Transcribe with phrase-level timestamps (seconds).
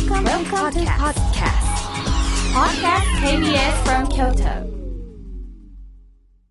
[0.00, 1.60] Welcome, Welcome to podcast.
[2.54, 4.66] Podcast KBS from Kyoto.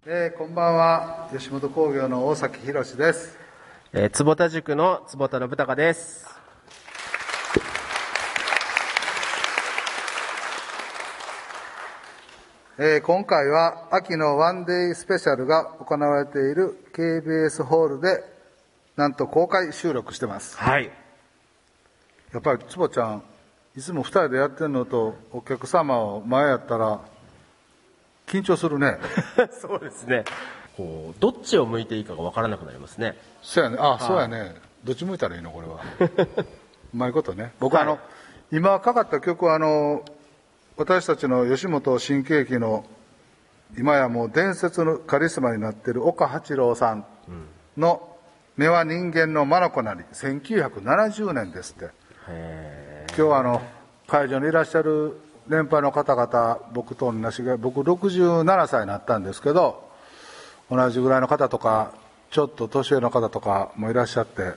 [0.06, 3.38] えーこんばんは吉本興業の大崎宏です
[3.92, 6.28] えー、坪田塾の坪田信孝です。
[12.78, 18.24] えー今回は秋のワンデースペシャルが行われている KBS ホールで
[18.96, 20.92] なんと公開収録してますはい。
[22.32, 23.24] やっぱり坪ちゃん
[23.80, 27.00] いつも2人でやってるのとお客様を前やったら
[28.28, 28.98] 緊張するね。
[29.62, 30.26] そうですね。
[30.76, 33.18] こう、どっちを向いていいかがわからなくなりますね。
[33.42, 33.78] そうやね。
[33.80, 34.56] あそうやね。
[34.84, 35.80] どっち向いたらいいのこれは。
[36.94, 37.54] うまいことね。
[37.62, 37.84] 僕、はい。
[37.84, 38.00] あの
[38.52, 40.04] 今かかった曲はあの
[40.76, 42.84] 私たちの吉本新喜劇の
[43.78, 47.06] 今やもう伝説のカリスマになっている岡八郎さん
[47.78, 48.18] の
[48.58, 51.86] 「根は人間の眼なり」1970年ですって。
[52.28, 52.79] へ
[53.20, 53.62] 今日はあの
[54.08, 59.90] 会場にいらっしゃる年配の方々僕と同じが僕67歳になったんですけど
[60.72, 61.92] 同じぐらいの方とか
[62.32, 64.54] ちょっと年上の方とかもいらっしゃって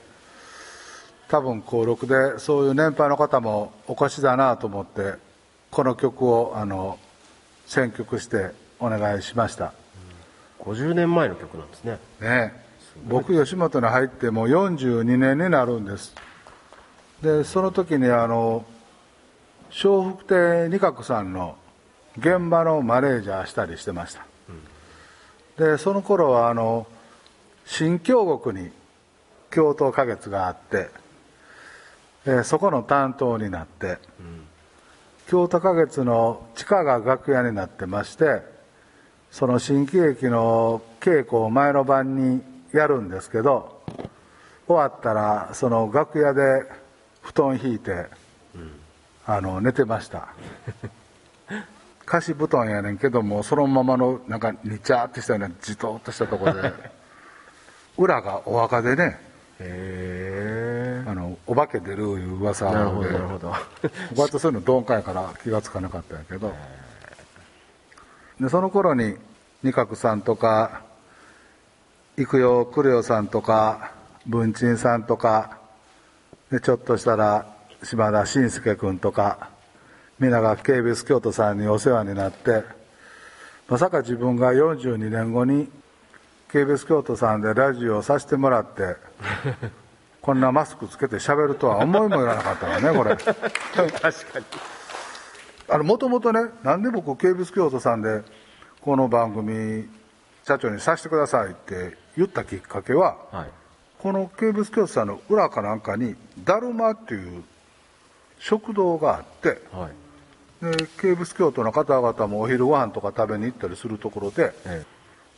[1.27, 5.15] 多分こう録でそういう年配の方もお越しだなと思って
[5.73, 7.01] この曲をあの
[7.67, 9.73] 選曲してお願いしました。
[10.61, 11.99] ー50年前の曲なんですね。
[12.21, 12.65] ね。
[13.09, 16.15] 僕吉本に入ってもう42年になるんです
[17.23, 18.65] でその時にあの
[19.71, 21.57] 笑福亭仁鶴さんの
[22.19, 24.27] 現場のマネージャーしたりしてました、
[25.57, 26.87] でその頃はあの
[27.65, 28.71] 新京極に
[29.51, 30.91] 京都花月があって、
[32.27, 33.99] えそこの担当になって、
[35.29, 38.43] 京都花月の地下が楽屋になってまして
[39.31, 42.43] その新喜劇の稽古を前の晩に
[42.73, 43.81] やるんですけど
[44.67, 46.82] 終わったらその楽屋で
[47.23, 48.07] 布団引いて、
[49.25, 50.29] あの寝てました。
[52.05, 56.73] 貸し布団やねんけどもそのままのなんかにちゃーってしたようなじとっとしたところで
[57.97, 59.19] 裏がお墓でね。
[59.65, 63.55] へあのお化け出るいう噂でなるほど、なるほど。
[64.17, 66.53] 僕はそういうの鈍感やから気がつかなかったんやけど。
[68.41, 69.17] でその頃に
[69.63, 70.83] 二角さんとか
[72.17, 73.93] 幾代九良さんとか
[74.27, 75.59] 文鎮さんとか
[76.53, 77.47] でちょっとしたら
[77.83, 79.49] 島田紳介君とか
[80.21, 82.63] 皆が KBS 京都さんにお世話になって
[83.71, 85.71] まさか自分が42年後に
[86.51, 88.97] KBS 京都さんでラジオをさせてもらって
[90.21, 94.45] こんなマスクつけて喋るとは思いもよらなかったからねこれ確かに。
[95.71, 98.21] あのもともとねなんで僕 KBS 京都さんで
[98.83, 99.89] この番組
[100.45, 103.62] 社長にさせてくださいって言ったきっかけははい。
[104.03, 107.45] この京都さんの裏かなんかにだるまっていう
[108.41, 109.93] 食堂があってはい。
[110.65, 114.85] で KBS 京都の方々もお昼ご飯とか食べに行ったりするところでえ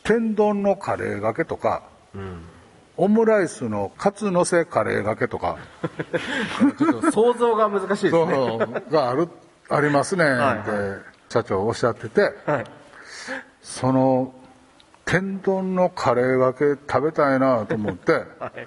[0.03, 1.83] 天丼のカレーがけとか
[2.15, 2.41] えうん。
[2.97, 5.57] オムライスのカツのせカレーがけとか
[6.79, 8.83] ちょっと想像が難しいですそね。
[8.89, 9.29] うがある
[9.69, 10.71] ありますねはいって
[11.29, 12.65] 社長おっしゃっててはい。
[13.63, 14.33] その
[15.15, 18.67] 天丼のカレーがけ食べたいなと思って はい。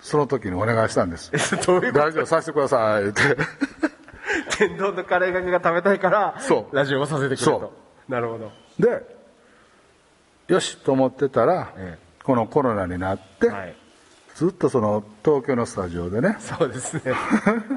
[0.00, 3.36] その時にお願いしたんですえどういうラジオさせてくださいって
[4.56, 7.72] 天丼のカレーがけが食べたいから、そうラジオをさせてくれそと。
[8.08, 8.50] なるほど。
[8.78, 9.02] で
[10.48, 13.74] よしと思ってたら、えこのコロナになって、はい。
[14.34, 17.02] ずっとその東京のスタジオでねそうですね。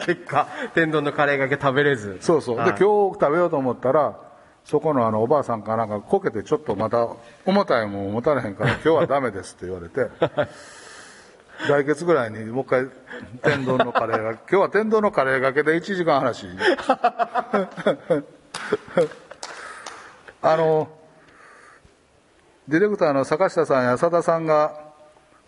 [0.05, 2.17] 結果、天丼のカレーがけ食べれず。
[2.21, 4.24] そうそう、はいで今日食べようと思ったら
[4.65, 7.07] そこのあのおばあさんかなんかこけてちょっとまた
[7.45, 10.09] 重たいもん持たれへんから 今日はダメですって言われて
[11.69, 12.87] 来月ぐらいにもう一回
[13.43, 16.47] 天丼のカレーが 今日は天丼のカレーがけで1時間話。
[20.41, 20.87] あの
[22.67, 24.79] ディレクターの坂下さんや佐田さんが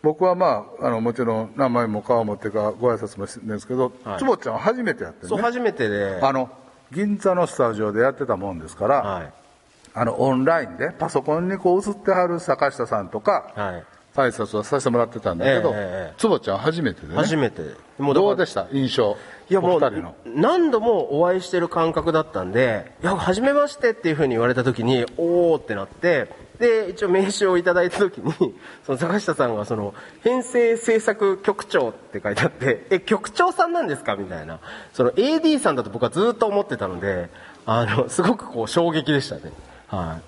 [0.01, 4.19] 僕はまああのもちろん名前も顔を持ってかご挨拶もしてるんですけど、はい。
[4.19, 6.19] 坪ちゃんは初めてやってるそう、ね初めてで。
[6.21, 6.49] あの
[6.91, 9.33] 銀座のスタジオでやってたもんですから、はい。
[9.93, 13.83] あのオンラインでパソコンにこう映ってはる坂下さんとかはい。
[14.17, 17.61] 挨拶はさせてもらってたんだけど、ええええ坪ちゃん初めてでね初めて。
[17.99, 18.67] もだからどうでした？
[18.71, 19.15] 印象
[19.47, 19.81] いやもう
[20.25, 28.33] 何度もお会いしてる感覚だったんで、いや、初めましてっていうふうに言われた時に、おーってなって、で、一応名刺をいただいた時に、
[28.85, 29.93] その坂下さんがその、
[30.23, 34.15] 編成制作局長って書いてあって、 え、局長さんなんですか？
[34.15, 34.59] みたいな。
[34.93, 37.29] その AD さんだと僕はずっと思ってたので、
[37.65, 39.51] あの、すごくこう衝撃でしたね。
[39.87, 40.19] は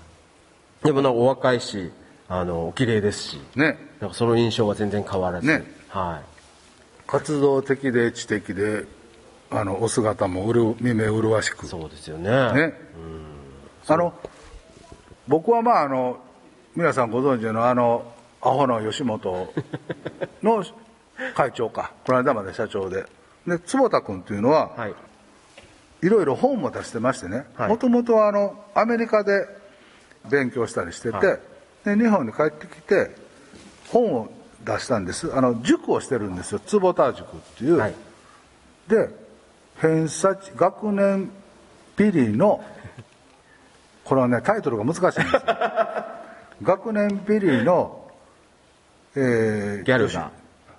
[0.82, 0.86] い。
[0.86, 1.90] でもなんかお若いし、
[2.28, 6.30] あの、お綺麗ですし、ねなんかその印象は全然変わらず、ねはい。
[7.06, 8.86] 活動的で知的で
[9.50, 12.80] あのお姿もうる耳麗しくそうですよねね、
[13.88, 14.14] あの
[15.28, 16.18] 僕はまああの
[16.74, 18.12] 皆さんご存知のあの
[18.42, 19.52] アホの吉本
[20.42, 20.64] の
[21.34, 21.92] 会長か。
[22.06, 23.04] この間まで社長で。
[23.46, 24.94] で坪田君っていうのは、はい。
[26.02, 27.44] いろいろ本も出してましてね。
[27.54, 27.68] はい。
[27.68, 29.46] もともとあのアメリカで
[30.30, 31.40] 勉強したりしてて、はい。
[31.84, 33.10] で日本に帰ってきて
[33.88, 34.32] 本を
[34.64, 35.34] 出したんです。
[35.34, 36.60] あの塾をしてるんですよ。
[36.60, 37.94] 坪田塾っていう、はい。
[38.88, 39.08] で
[39.76, 41.30] 偏差値学年
[41.96, 42.64] ビリの
[44.10, 45.40] これはねタイトルが難しいんですよ。
[46.62, 48.10] 学年ビリの、
[49.14, 50.32] えーギャルが。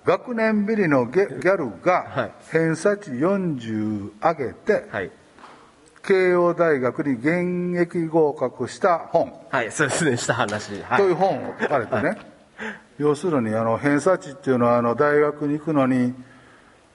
[0.05, 2.31] 学年ビリのギャルはがい。
[2.51, 5.11] 偏差値40上げて、はい。
[6.03, 9.31] 慶応大学に現役合格した本。
[9.49, 10.81] はいそうですねした話。
[10.81, 10.97] はい。
[11.01, 12.17] という本を書かれてね、
[12.99, 16.13] 要するにあの偏差値っていうのはあの大学に行くのに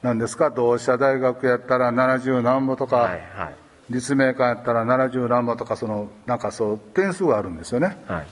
[0.03, 0.51] 何ですか？
[0.51, 3.55] 同志社大学やったら70何歩とか、はいはい
[3.91, 7.97] 立命館やったら70何歩とかそのなんかそう点数があるんですよね。
[8.07, 8.27] はい。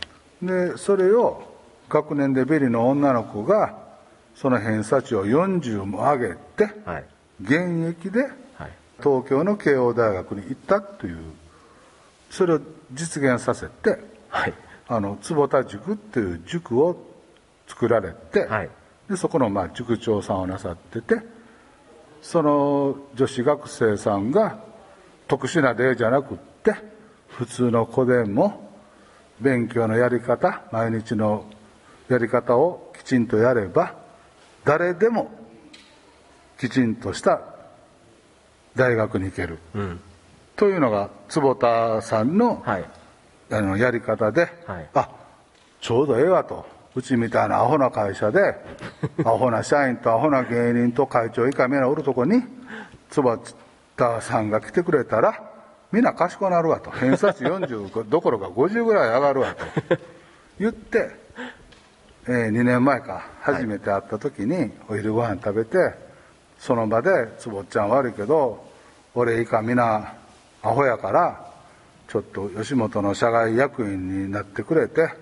[0.46, 1.54] でそれを
[1.88, 3.78] 学年でビリの女の子が
[4.34, 7.04] その偏差値を40も上げてはい。
[7.40, 8.32] 現役ではい。
[8.98, 11.18] 東京の慶応大学に行ったという
[12.30, 12.60] それを
[12.92, 13.98] 実現させて
[14.28, 14.54] はい。
[14.88, 16.96] あの坪田塾っていう塾を
[17.66, 18.70] 作られて、はい。
[19.08, 21.16] でそこのまあ塾長さんをなさってて
[22.22, 24.58] その女子学生さんが
[25.26, 26.74] 特殊な例じゃなくって
[27.28, 28.70] 普通の子でも
[29.40, 31.46] 勉強のやり方毎日の
[32.08, 33.94] やり方をきちんとやれば
[34.64, 35.30] 誰でも
[36.58, 37.40] きちんとした
[38.74, 40.00] 大学に行ける、うん。
[40.56, 42.84] というのが坪田さんの,、はい。
[43.50, 44.90] あのやり方で、はい。
[44.94, 45.10] あ
[45.80, 46.66] ちょうどええわと。
[46.96, 48.54] うちみたいなアホな会社で
[49.26, 52.42] アホな社員とアホな芸人と会長以下みんなおるとこに
[53.10, 53.36] 坪
[53.96, 55.50] 田さんが来てくれたら
[55.92, 56.90] みんな賢なるわと。
[56.90, 59.64] 偏差値40 どころか50ぐらい上がるわと。
[60.58, 61.10] 言って、
[62.26, 65.94] え2年前か初めて会った時にお昼ご飯食べて
[66.58, 68.64] その場で「坪ちゃん悪いけど
[69.14, 70.14] 俺以下みんな
[70.62, 71.44] アホやから
[72.08, 75.12] ちょっと吉本の社外役員になってくれて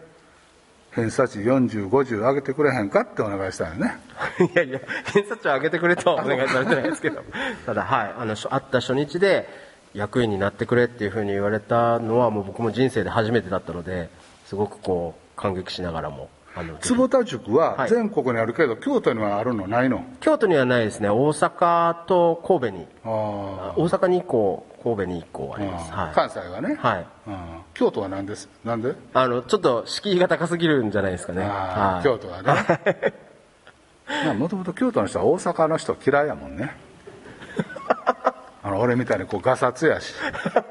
[0.95, 3.97] 偏差値4050上げてくれへんかってお願いしたよね
[4.55, 4.81] いやいや、
[5.13, 7.23] 偏差値を上げてくれとはお願いされてないですけど。
[7.67, 9.49] ただ、はい、あの、しょ会った初日で
[9.95, 14.11] 役員になってくれっていうふうに言われたのは、もう僕も人生で初めてだったので、
[14.47, 16.29] すごくこう、感激しながらも。
[16.81, 20.05] 坪田塾ははい全国にあるけど、京都にはあるのないの？
[20.21, 21.09] 京都にはないですね。
[21.09, 22.87] 大阪と神戸に。
[23.05, 23.09] あ
[23.77, 25.93] 大阪に1個、神戸に1個ありーます。
[25.93, 26.15] はい。
[26.15, 27.07] 関西はね、はい。
[27.27, 27.37] うん。
[27.75, 28.49] 京都は何です？
[28.65, 31.43] なんで、あの、ちょっと敷居が高すぎるんじゃないですかね。
[31.43, 32.05] はい。
[32.05, 33.23] 京都はね。
[34.25, 36.75] まあもともと京都の人は大阪の人嫌いやもんね。
[38.63, 40.15] あの俺みたいにこうガサツやし。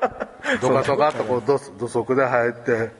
[0.62, 2.92] ドカドカっとこう土土足で入って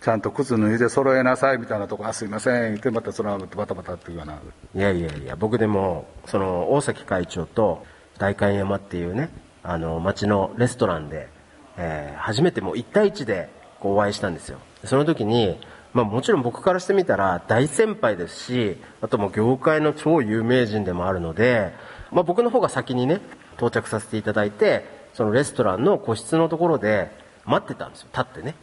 [0.00, 4.34] ちゃんと靴脱いで揃えなさいみたいなとこ「あすいません」言ってまたそのバタバタっていうかな。
[4.34, 7.84] いやいやいや、僕でも、その、大崎会長と
[8.18, 9.30] 代官山っていうね、
[9.68, 11.28] あの、町のレストランで、
[11.76, 13.48] えー初めてもう一対一で
[13.78, 14.58] こうお会いしたんですよ。
[14.84, 15.58] その時に、
[15.92, 21.72] まあもちろん僕からしてみたら大先輩ですし、あともう業界の超有名人でもあるので、
[22.10, 23.20] まあ僕の方が先にね、
[23.56, 24.84] 到着させていただいて、
[25.14, 27.10] そのレストランの個室のところで
[27.44, 28.54] 待ってたんですよ、立ってね。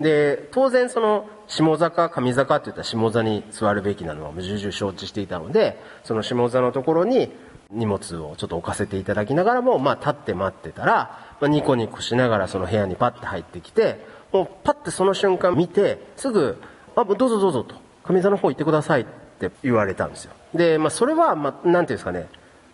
[0.00, 7.32] で、当然その、下座か上座かって言ったら下座に座るべきなのは重々承知していたので、その下座のところに
[7.70, 16.62] 荷物をちょっと置かせていただきながらも、まあ立って待ってたら、まあ、ニコニコしながらその部屋にパッて入ってきて、もうパッてその瞬間見て、すぐ、
[16.94, 19.04] あ、もうどうぞどうぞと、上座の方行ってくださいっ
[19.40, 20.32] て言われたんですよ。
[20.54, 22.28] で、まあそれは、まあ、なんていうんですかね、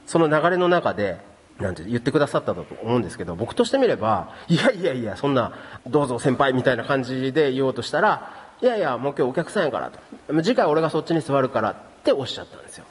[0.07, 1.19] その流れの中で、
[1.59, 5.53] なんて言ってくださったと思うんですけど、僕としてみれば、いやいやいや、そんな、
[5.87, 10.43] どうぞ先輩みたいな感じで言おうとしたら、いやいや、もう今日お客さんやからと。
[10.43, 12.85] 次回俺がそっちに座るからっておっしゃったんですよ。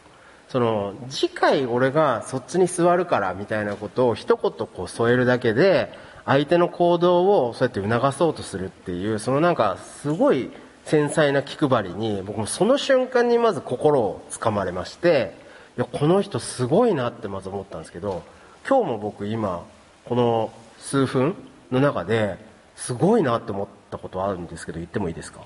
[0.51, 5.93] その、次回俺がそっちに座るからみたいなことを一言こう添えるだけで、
[6.25, 10.51] 相手の行動をそうやって促そうとするっていう、そのなんかすごい
[10.85, 15.33] 繊細な気配りに、僕もその瞬間にまず心をつかまれまして、
[15.77, 18.23] いや、この人すごいなってまず思ったんですけど、
[18.67, 19.63] 今日も僕今、
[20.05, 21.33] この数分
[21.71, 22.35] の中で、
[22.75, 25.39] すごいなって思ったことあるんですけど、言ってもいいですか？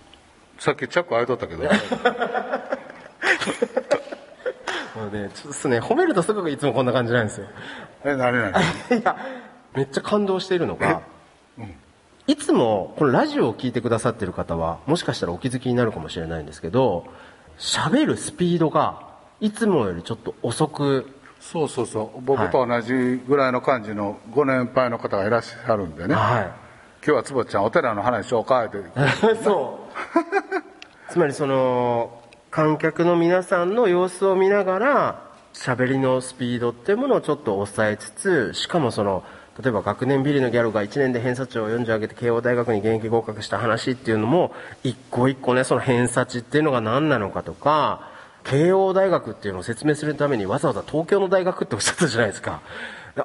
[0.57, 1.63] さっきチャック開いとったけど
[4.95, 7.47] もうね、ちょっとですね、褒めるとすぐいつもこんな感じなんですよ。
[8.05, 8.51] え何何
[8.99, 9.17] いや、
[9.73, 11.01] めっちゃ感動しているのが、
[12.27, 17.05] いつもこのラジオを聞いてくださってる方は、もしかしたらお気づきになるかもしれないんですけど、
[17.57, 18.99] 喋るスピードが
[19.41, 26.51] いつもよりちょっと遅くそうそうそう僕と同じぐらいの感じのご年配の方がいらっしゃるんでね、は
[27.05, 28.81] 今日は坪ちゃんお寺の話しようかってい。
[29.43, 29.79] そ
[31.09, 31.11] う。
[31.11, 32.19] つまりその、
[32.55, 39.25] 観客の皆さんの様子を見ながら、喋りのスピードっていうものをちょっと抑えつつ、しかもその、
[39.61, 44.53] 例えば学年ビリのギャルが1年で偏差値を40上げて慶応大学に現役合格した話っていうのも、
[44.85, 48.09] 一個一個ね、その偏差値っていうのが何なのかとか、
[48.45, 52.61] 慶応大学っていうのを説明するためにわざわざ東京の大学っておっしゃったじゃないですか。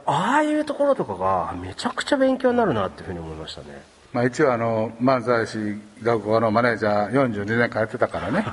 [0.06, 3.80] ああいうところとかがめちゃくちゃ勉強になるなっていうふうに思いましたね。
[4.12, 8.44] まあ、一応あの漫才師学校のマネージャー42年間やってたからね、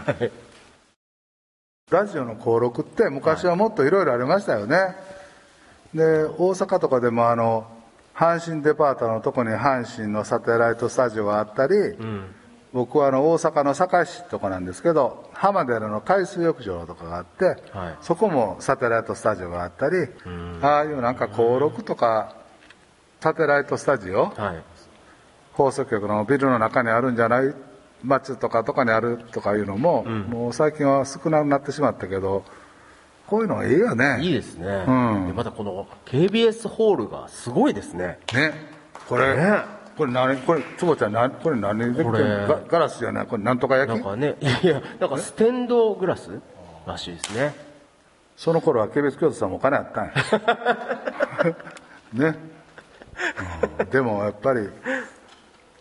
[1.90, 4.98] ラジオの登録って昔はもっといろいろありましたよね、
[5.94, 7.66] で大阪とかでもあの
[8.14, 11.76] 阪神デパートのとこに阪神のサテライトスタジオがあったり、
[12.74, 17.98] 僕はあの大阪の堺市とかなんですけど浜寺の海水浴場とかがあって、はい。
[18.02, 19.96] そこもサテライトスタジオがあったり、
[20.62, 22.36] ああいうなんか登録とか
[23.22, 24.64] サテライトスタジオ、はい。
[25.54, 27.54] 放送局のビルの中にあるんじゃない
[28.04, 32.44] 町とかとかにあるとかいうのも、もう最近は少なくなってしまったけど
[33.26, 34.20] こういうのはいいよね。
[34.22, 34.68] いいですね。
[34.88, 35.28] うん。
[35.28, 38.20] でまたこの KBS ホールがすごいですね。
[38.34, 38.54] ね。
[39.10, 39.60] これ、ね。
[39.98, 42.20] これ何これ坪ちゃん何これ何でできてこれ。
[42.20, 43.26] るガガラスじゃない？
[43.26, 43.96] これなんとか焼き？
[43.96, 46.40] なんかね、いやいや、なんかステンドグラス
[46.86, 47.56] らしいですね。
[48.36, 50.14] その頃は KBS 京都さんもお金あったんや。
[52.32, 52.36] ね、
[53.80, 53.90] うん。
[53.90, 54.70] でもやっぱり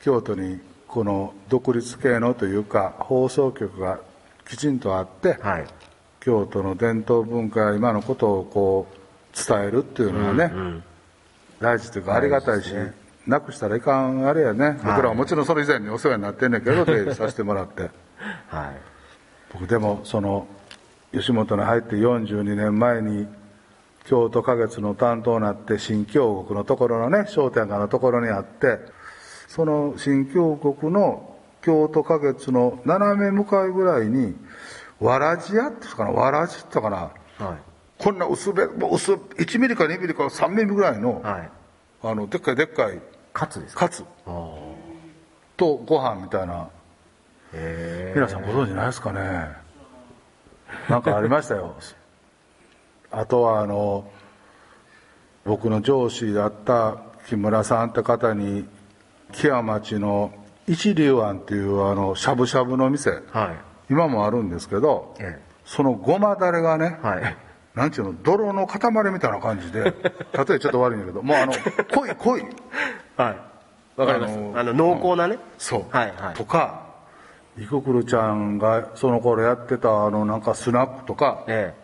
[0.01, 0.59] 京都に
[0.89, 4.01] この独立系のというか放送局が
[4.49, 5.67] きちんとあって、はい。
[6.21, 10.83] 京都の伝統文化や今のことをこう伝えるっていうのはね、
[11.61, 12.75] 大事というかありがたいし、
[13.29, 17.83] なくしたらいかんあれやね、僕らはもちろんそれ以前にお世話になってんねんけど出入りさせてもらって。
[17.83, 17.91] はい。
[19.53, 20.49] 僕でもその
[21.13, 23.29] 吉本に入って42年前に
[24.05, 28.81] 京都花月の担当になって新京極のところのね商店街のところにあって
[29.47, 34.37] その新京極の京都花月の斜め向かいぐらいに
[35.01, 37.59] わらじ屋ってかなわらじって言ったかなはい。
[37.99, 41.51] こんな薄べ薄1ミリか2ミリか3ミリぐらいの、はい。
[42.03, 43.01] あのでっかいでっかい
[43.33, 43.81] カツですか？
[43.87, 44.05] カツ。
[45.57, 46.69] とご飯みたいな。
[47.53, 49.49] へ皆さんご存知ないですかね？
[50.89, 51.75] なんかありましたよ。
[53.11, 54.11] あとはあの
[55.45, 56.99] 僕の上司だった
[57.29, 58.69] 木村さんって方に
[59.33, 60.33] 木屋町の
[60.67, 63.57] 一流庵っていうあのしゃぶしゃぶの店ーはい。
[63.91, 67.37] 今もあるんですけどえそのごまだれがね、えはい。
[67.75, 69.83] なんちゅうの泥の塊みたいな感じで
[70.33, 71.53] 例えちょっと悪いんだけどもうあの
[71.95, 72.47] 濃い濃い
[73.17, 73.37] はい。
[74.01, 74.39] わかります。
[74.55, 75.39] あの濃厚なね。
[75.59, 76.87] そう、はいはいとか
[77.59, 81.75] イククルちゃんがその頃やってたあのなんかスナックとかえ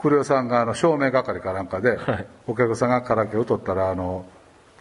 [0.00, 4.26] 栗尾さんがあの照明係かなんかで、はいお客さんがカラオケを取ったらあの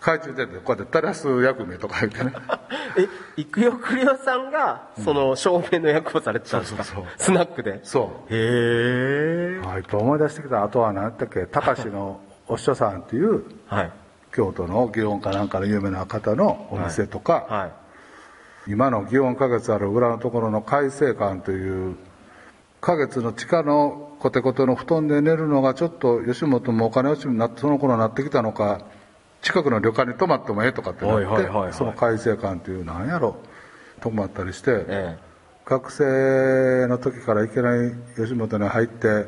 [0.03, 2.33] 懐中電灯でこうやって垂らす役目とか言ってね
[2.97, 3.03] え。
[3.37, 7.79] え、育代クリオさんが、その、照明の役をされてたんですか、そうそうそうスナックで。
[7.83, 9.61] そうへえ。
[9.65, 13.91] あいっぱい思い出してきたあとは何だっけ高志のお師匠さんっていうはい。
[14.33, 17.65] 京都の祇園かなんかの有名な方のお店とか、は
[18.67, 18.71] い。
[18.71, 21.95] 今の祇園花月ある裏のところの海星館という
[22.81, 28.85] 花月の地下のコテコテの布団で寝るのがちょっと吉本もお金持ちになってその頃なってきたのか
[29.43, 33.35] 近くの旅館に泊まってもええとかってなって、はいはいはいはいその海星館というなんやろ
[34.01, 35.17] 泊まったりして、え
[35.65, 39.25] 学生の時からいきなり吉本に入って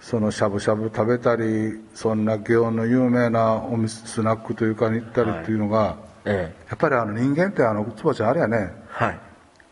[0.00, 6.52] そのしゃぶしゃぶ食べたりそんな祇園の有名なお店スナックというかに行ったりっていうのが、え。
[6.54, 8.82] えやっぱりあの人間ってあの坪ちゃんあれやねえ。
[8.88, 9.20] はい。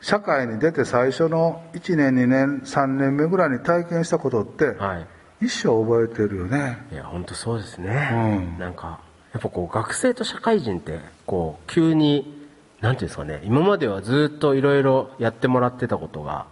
[0.00, 5.06] 社会に出て最初の1年2年3年目ぐらいに体験したことって、はい。
[5.40, 8.10] 一生覚えてるよねいや、本当そうですね。
[8.12, 9.00] うんなんか、
[9.38, 12.44] やっぱこう、学生と社会人って、こう、急に、
[12.80, 16.46] なんていうんですかね、今まではずっといろいろやってもらってたことが、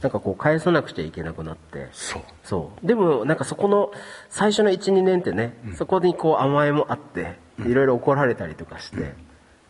[0.00, 2.22] なんかこう、返さなくちゃいけなくなって、そう。
[2.42, 2.86] そう。
[2.86, 3.92] でも、なんかそこの、
[4.28, 9.14] 最初の1、2年ってね、そこにこう、甘えもあって、いろいろ怒られたりとかして、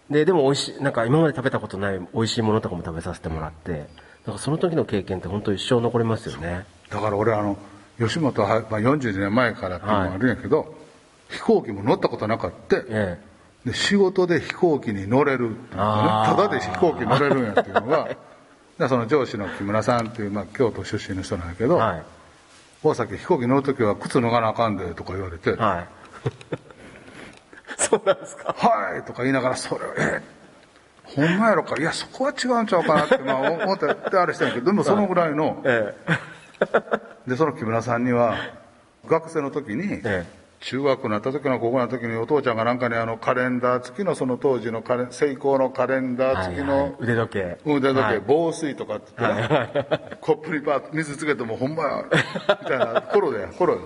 [0.08, 3.86] で、でも美味しい、なんか今まで食べたことない美味しいものとかも食べさせてもらって、
[4.26, 6.64] なんかその時の経験って本当一生残りますよね。
[6.88, 7.58] だから俺あの
[7.98, 10.81] 吉本は、まあ、42年前からっていうのもあるんやけど、
[11.32, 13.18] 飛行機も乗ったことなかったえ
[13.64, 15.82] で仕事で飛行機に乗れるっていうかね。
[15.82, 16.36] あー。
[16.36, 18.08] ただで飛行機乗れるんやっていうのが。
[18.78, 22.02] でその上司の木村さんっていう、まあ、京都出身の人なんやけど、えはい。
[22.82, 25.88] 大崎飛行機乗るときは靴脱がなあかんでとか言われて、はい。
[27.76, 28.54] そうなんですか。
[28.56, 30.22] はいとか言いながら、それ、え、
[31.04, 35.94] ほんまやろか、いや、そこは違うんちゃうかなって、まあ、 思って、であれしたんやけど、でもそのぐらいの、え
[37.26, 38.36] で、その木村さんには、
[39.06, 40.26] 学生の時に、え
[40.62, 47.58] 中学になった時の高校の時にお父ちゃんがなんかねあのカレンダー付きのその当時のカレンセイコーのカレンダー付きの、腕時計。
[47.66, 48.22] 腕時計、はい。
[48.24, 52.04] 防水とかって言ってな、コップにパ水つけてもほんまや
[52.62, 53.80] みたいな頃で頃よ。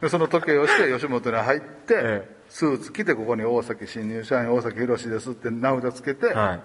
[0.00, 6.60] でその時計をして吉本に入って、えスーツ着てここに大崎新入社員大崎宏ですって名札つけて、はい。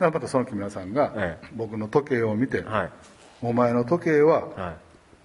[0.00, 2.90] でまたその木村さんがえ僕の時計を見て、はい。
[3.42, 4.76] お前の時計ははい。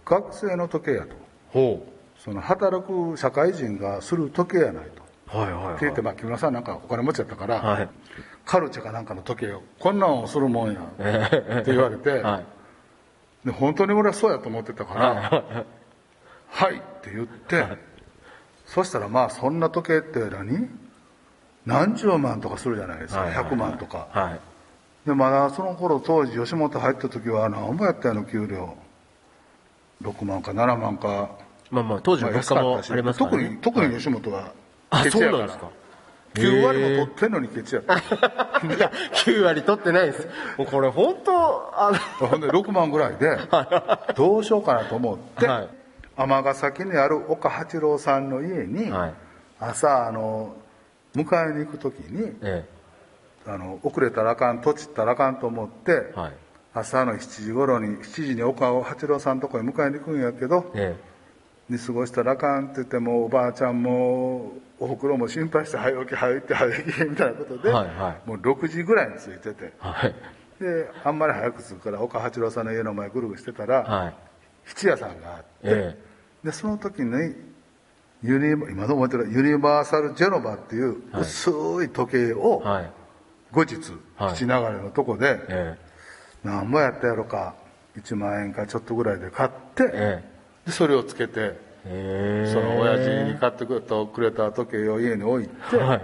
[0.04, 1.16] 学生の時計やと。
[1.54, 1.86] ほ
[2.24, 5.04] その働く社会人がする時計やないと。
[5.34, 5.76] うはいはいはい。
[5.76, 7.90] って言って、まあ、木村さんなんかお金持ちやったから、はい。
[8.46, 12.46] カルチェかなんかの時計をこんなんをするもんやって 言われて、はい。
[13.46, 15.44] で本当に俺はそうやと思ってたから
[16.50, 17.66] 「はい」って言って、
[18.66, 20.70] そしたらまあそんな時計って何？
[21.66, 23.54] 何十万とかするじゃないですか、はいはいはい。
[23.54, 24.40] 100万とか、はい。
[25.08, 28.76] でまだその頃当時吉本入った時は何ぼやったやの給料。
[30.04, 31.30] 6万か7万か、
[31.72, 33.38] まあまあ当時まあ、の物価も安かったしありますからね。
[33.38, 34.52] 特に特に吉本は
[34.90, 35.38] あケチやから。
[35.38, 35.70] そうなんですか。
[36.34, 37.94] 9割も取ってんのにケチやった。
[37.96, 38.00] い
[38.80, 38.92] や
[39.26, 40.28] 9割取ってないです。
[40.58, 43.38] もうこれ本当あのほんで6万ぐらいで
[44.16, 45.70] どうしようかなと思ってはい。
[46.18, 49.14] 尼、崎にある岡八郎さんの家にはい。
[49.60, 50.56] 朝あの
[51.16, 52.66] 迎えに行く時にえ
[53.46, 56.34] あの遅れたらあかんとちったらあかんと思ってえはい。
[56.74, 60.96] 朝の7時頃に7時に岡八郎さんのとこへ迎えに行くんやけどえ
[61.72, 69.66] 見過ごしたらあかんって言ってもおばあちゃんもおふくろも心配して早起き早起き早起きみたいなことで、はいはもう6時ぐらいに着いてて。
[69.66, 70.16] えはい。
[70.60, 74.16] であんまり早く着くから岡八郎さんの家の前ぐるぐるしてたら、はい。
[74.66, 75.98] 質屋さんがあって、え
[76.44, 77.36] でその時に
[78.22, 81.22] ユニ今でも覚えてるユニバーサル・ジェノバっていうはい。
[81.22, 81.50] 薄
[81.86, 82.92] い時計をえはい。
[83.54, 83.76] 後日
[84.18, 84.34] はい。
[84.34, 85.78] 口流れのとこでえ
[86.44, 87.56] 何ぼやったやろか
[87.96, 90.31] 1万円かちょっとぐらいで買って、ええ
[90.66, 93.74] でそれをつけてええその親父に買ってく
[94.22, 96.02] れた時計を家に置いて、はい。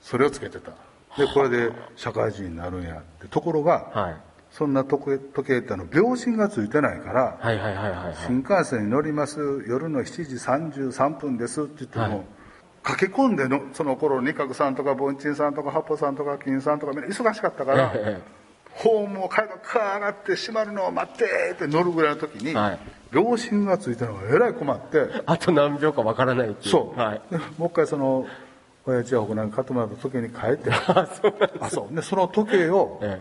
[0.00, 0.72] それをつけてた。
[1.16, 4.16] でこれで社会人になるんやってところが、はい。
[4.50, 8.16] そんな時計時計ってあの秒針がついてないから、はいはいはいはいはい。
[8.26, 10.04] 新幹線に乗ります夜の7
[10.80, 12.24] 時33分ですって言っても、はい。
[12.82, 18.41] 駆け込んでのその頃二角さんとか凡人さんとか八方さんとか金さんとかみんな忙しかったから、ええ
[18.74, 22.78] ホームを階段カー上がって閉まるのを待ってって乗るぐらいの時に、はい。
[23.12, 26.70] 秒針がついてるのがえらい困ってあと何秒かわからないっていう。
[26.70, 27.22] そう、はい。
[27.30, 28.26] でもう一回その
[28.86, 31.06] 親父や僕なんか買ってもらった時計に変えてあ
[31.70, 31.94] そう。
[31.94, 33.20] でその時計をえ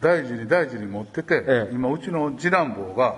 [0.00, 1.74] 大事に大事に持ってて、ええ。
[1.74, 3.16] 今今うちの次男坊が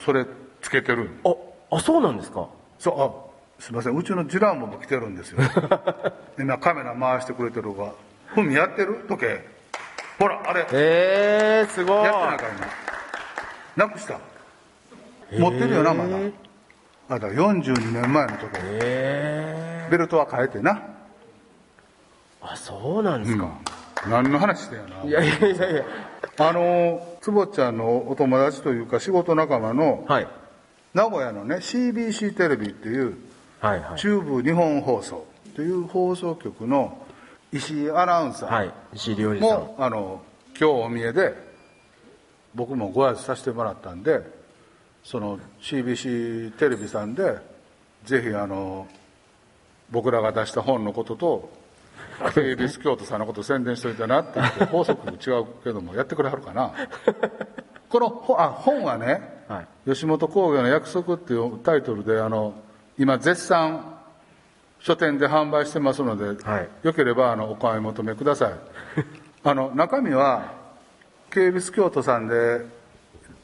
[0.00, 0.24] それ
[0.62, 1.34] つけてるあ
[1.76, 2.48] あそうなんですか？
[2.78, 3.94] そうあすいません。
[3.96, 5.40] うちの次男坊も来てるんですよ。
[6.38, 7.92] 今カメラ回してくれてるが。
[8.28, 9.04] ふみやってる？
[9.08, 9.44] 時計
[10.18, 10.66] ほらあれ。
[10.72, 12.04] ええすごい。
[12.04, 12.44] やってないか
[13.76, 14.18] 今なくした？
[15.38, 16.16] 持ってるよなまだ。
[17.10, 18.52] あだから42年前の時。
[18.52, 20.82] 計ええベルトは変えてな。
[22.42, 23.58] あそうなんですか、
[24.08, 25.04] 何の話してんやな。
[25.04, 25.84] いやいやいやいや。
[26.38, 30.28] あの坪ちゃんのお友達というか仕事仲間のはい。
[30.94, 33.16] 名古屋のね CBC テレビっていう
[33.60, 33.98] はいはい。
[33.98, 36.98] 中部日本放送という放送局の
[37.52, 38.54] 石井アナウンサー。
[38.54, 39.60] はい石井良二さん。
[39.60, 40.22] もあの
[40.58, 41.34] 今日お見えで
[42.54, 44.20] 僕もご挨拶させてもらったんで
[45.04, 47.36] その CBC テレビさんで
[48.04, 48.86] ぜひあの
[49.90, 51.50] 僕らが出した本のことと
[52.36, 56.72] 恵比寿京都さんのこと宣伝しといたなって言って放送局違うけどもやってくれはるかな。
[57.88, 59.90] このほあ本はね、はい。
[59.90, 62.52] 吉本興業の約束っていうタイトルであの
[62.98, 63.97] 今絶賛
[64.80, 66.68] 書店で販売してますので、はい。
[66.82, 68.52] よければあのお買い求めください。
[69.44, 70.52] あの中身は
[71.30, 72.64] 警備京都さんで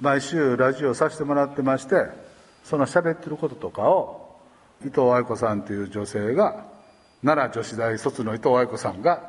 [0.00, 2.08] 毎週ラジオさせてもらってまして
[2.64, 4.38] その喋ってることとかを
[4.82, 6.64] 伊藤愛子さんという女性が
[7.24, 9.22] 奈良女子大卒の伊藤愛子さんが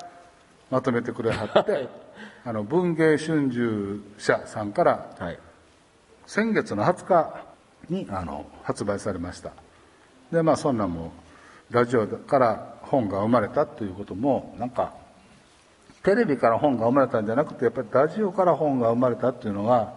[0.71, 1.87] まとめてくれはって
[2.43, 5.39] あの文芸春秋社さんからはい。
[6.25, 7.45] 先月の20日
[7.89, 9.51] にあの発売されました。
[10.31, 11.11] でまあそんなんも
[11.71, 14.93] ラジオから本が生まれたということもなんか
[16.03, 19.93] テレビから本が生まれたんじゃなくてやっぱりラジオから本が生まれたっていうのが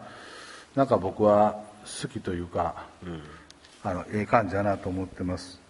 [0.74, 1.61] なんか僕は
[2.02, 2.87] 好きというか、
[3.83, 5.61] あのええ感じだなと思ってます。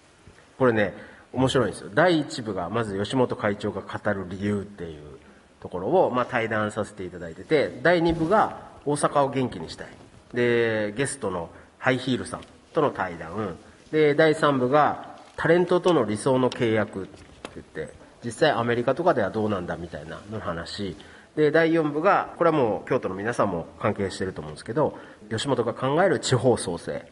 [0.59, 0.95] これね
[1.33, 1.91] 面白いんですよ。
[1.95, 5.03] 第1部がまず吉本会長が語る理由っていう
[5.61, 9.89] ところを、まあ、対談させていただいてて第2部が大阪を元気にしたい。
[10.35, 12.41] でゲストのハイヒールさん
[12.73, 13.57] との対談。
[13.91, 17.19] で第3部がタレントとの理想の契約って
[17.55, 20.97] 言って実際アメリカとかではどうなんだみたいなの話
[21.37, 24.99] で第4部がこれはもう京都の皆さんも関係してると思うんですけど
[25.31, 27.11] 吉本が考える地方創生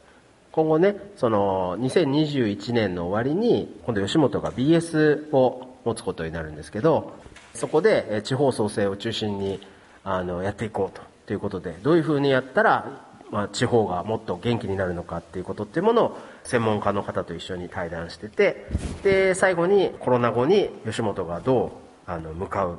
[0.56, 7.12] 今後ね、その、2021年の終わりに、今度吉本が BS を持つことになるんですけど、
[7.52, 9.60] そこでえ地方創生を中心に、
[10.02, 11.02] あの、やっていこうと。
[11.26, 18.66] ということで、どういう風にやったら、まあ、地方がもっと元気になるのかっていうことっていうものを専門家の方と一緒に対談してて、
[19.02, 21.66] で、最後にコロナ後に吉本がど
[22.06, 22.78] う、あの、向かう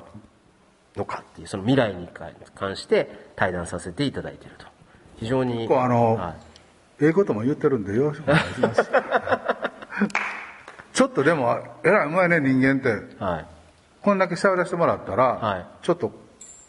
[0.95, 2.07] のかっていう、その未来に
[2.55, 4.65] 関して対談させていただいていると。
[5.17, 5.67] 非常に。
[5.67, 6.47] こうあのはい
[6.99, 8.89] ええことも言ってるんでよろしくお願いします。
[10.93, 13.23] ちょっとでも、えらいうまいね、人間って。
[13.23, 13.45] はい。
[14.01, 16.12] こんだけ喋らせてもらったら、はいちょっと、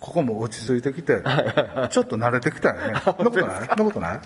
[0.01, 1.23] ここも落ち着いてきて、
[1.91, 3.01] ちょっと慣れてきたよね。
[3.05, 3.69] そんなことない？
[3.69, 4.21] そんなことない？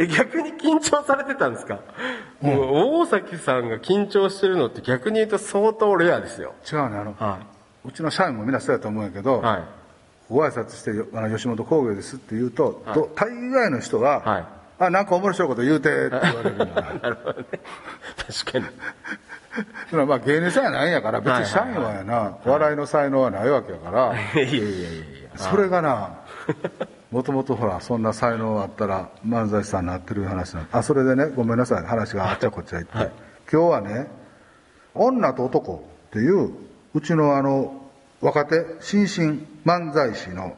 [0.00, 1.80] え、逆に緊張されてたんですか、
[2.40, 6.54] もう、大崎さんが緊張してるのって逆に言うと相当レアですよ。
[6.70, 7.38] 違うね、あの、は
[7.84, 9.62] うちの社員もみんなそうやと思うんやけど、はい。
[10.30, 16.74] ご挨拶して、あの吉本工業ですって言うと、ど大概の人は、はいあ、なんか面白いこと言うてって言われるんだな。
[17.00, 17.46] なるほどね。
[18.42, 18.64] 確かに。
[19.92, 25.04] まあ芸人さんやないんやから、別に社員はやな、笑いの才能はないわけやから、 いやいやいやいや。
[25.36, 26.18] それがな、
[27.10, 33.10] もともとほら、そんな才能あったら漫才師さんになってる話なんあ、それでね、ごめんなさい、話があっちゃこっちゃ行って、
[33.50, 34.06] 今日はね、
[34.94, 36.50] 女と男っていう、
[36.94, 37.82] うちのあの、
[38.20, 40.56] 若手、新進漫才師の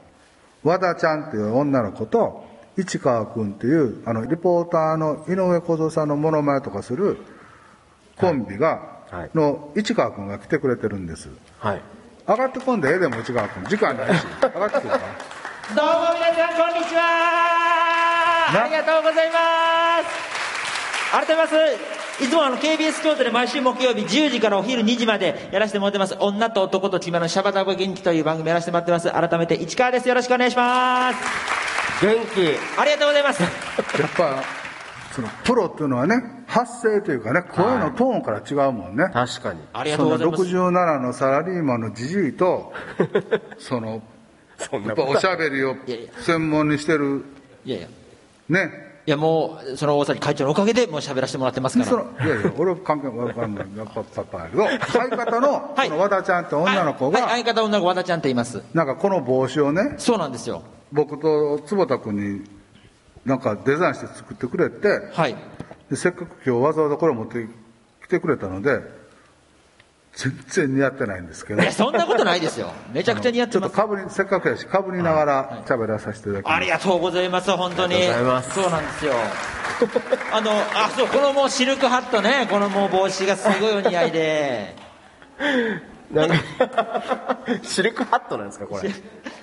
[0.62, 2.44] 和田ちゃんっていう女の子と、
[2.76, 7.16] 市川君っていう、あの、リポーターの井上小僧さんのモノマネとかする
[8.18, 8.80] コンビが、
[9.34, 11.28] の市川君が来てくれてるんです。
[11.58, 11.82] はい。
[12.26, 13.64] 上がってこんでええでも市川君。
[13.64, 14.24] 時間ないし。
[14.42, 15.00] 上がってくるから。
[15.74, 17.02] どうも皆さんこんにちは
[18.54, 18.62] な？
[18.62, 20.26] ありがとうございます
[21.10, 31.18] 改めますいつもあの KBS 京都で毎週木曜日10時からお昼2時までやらせてもらってます女と男と島のシャバダバ元気という番組やらせてもらってます改めて市川ですよろしくお願いします
[32.00, 32.80] 元気。
[32.80, 33.50] ありがとうございますやっ
[34.16, 34.42] ぱ、
[35.16, 39.08] その、プロっていうのはね、発声というかね、声のトーンから違うもんね。
[39.14, 39.60] 確かに。
[39.72, 40.44] ありがとうございます。
[40.44, 42.74] その67のサラリーマンのじじいと、
[43.56, 44.02] その、
[44.58, 45.74] そんやっぱおしゃべりを
[46.20, 47.24] 専門にしてる、
[47.64, 47.88] いやいや。
[48.50, 48.86] ね。
[49.06, 51.90] いやもうその大崎会長のおかげでもう喋らせてもらってますから。
[51.90, 53.66] そのいやいや、俺は関係わかんない。
[53.76, 55.88] やっぱパパやけど、 相方の、はい。
[55.88, 57.30] その和田ちゃんって女の子が、はい。
[57.30, 58.62] はい、相方女の子和田ちゃんって言います。
[58.74, 60.62] なんかこの帽子をね、そうなんですよ。
[60.92, 62.44] 僕と坪田君に、
[63.26, 65.36] なんかデザインして作ってくれて、はい
[65.90, 67.46] でせっかく今日わざわざこれ持って
[68.02, 68.80] きてくれたので、
[70.14, 76.56] 全然似合ってないんですけどそんなことないですよめちゃくちゃ似合っちょてますっとかぶり、せっかくやし、かぶりながら喋らさせていただきます。
[76.56, 77.94] ありがとうございます、本当に。
[77.94, 79.12] ありがとうございますそうなんですよ。
[80.32, 84.76] あの、あ、そう、このもうシルクハットね、このもう帽子がすごいお似合いで。
[86.10, 86.34] なんか、
[87.62, 88.90] シルクハットなんですか、これ。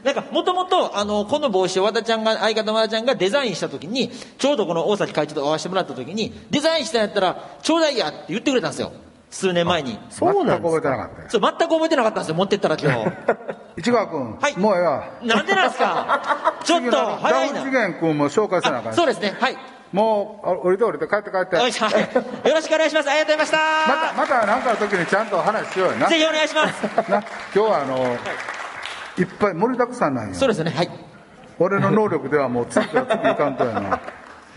[0.04, 8.92] なんか、もともと、あの、この帽子を和田ちゃんが、相方の和田ちゃんがデザインした時に、ちょうどこの大崎会長と会わせてもらった時に、デザインしたんやったら、ちょうだいやって言ってくれたんですよ。
[9.30, 10.00] 数年前に。
[10.10, 10.82] そうなん全く覚えですか。
[10.82, 11.30] てなかったよ。
[11.30, 13.12] そう、全く覚えてなかったんですよ、持ってったら今日。
[13.78, 15.04] 市川君、はいもうええわ。
[15.24, 17.72] なんでなんですか ちょっと、早いなダウン。
[17.72, 19.58] 次元君も紹介せなあかんあそうですね、はい。
[19.94, 21.56] もう、あ降りて降りて帰って帰って。
[21.58, 21.86] よろしく
[22.74, 23.10] お願いします。
[23.10, 23.58] ありがとうございました。
[23.58, 26.08] また、また何かの時にちゃんと話しようよな。
[26.08, 27.12] ぜひお願いします。
[27.12, 28.18] な今日はあの、
[29.20, 30.34] いっぱい盛りだくさんなんよ。
[30.34, 30.90] そうですね、はい。
[31.60, 34.00] 俺の能力ではもう次から次いかんとやな。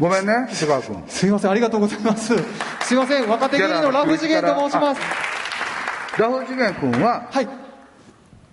[0.01, 1.05] ごめんね、市川君。
[1.07, 2.35] すいません、ありがとうございます。
[2.81, 5.01] すいません、若手芸人のラフ次元と申します。
[6.19, 7.49] ラフ次元君は、はい。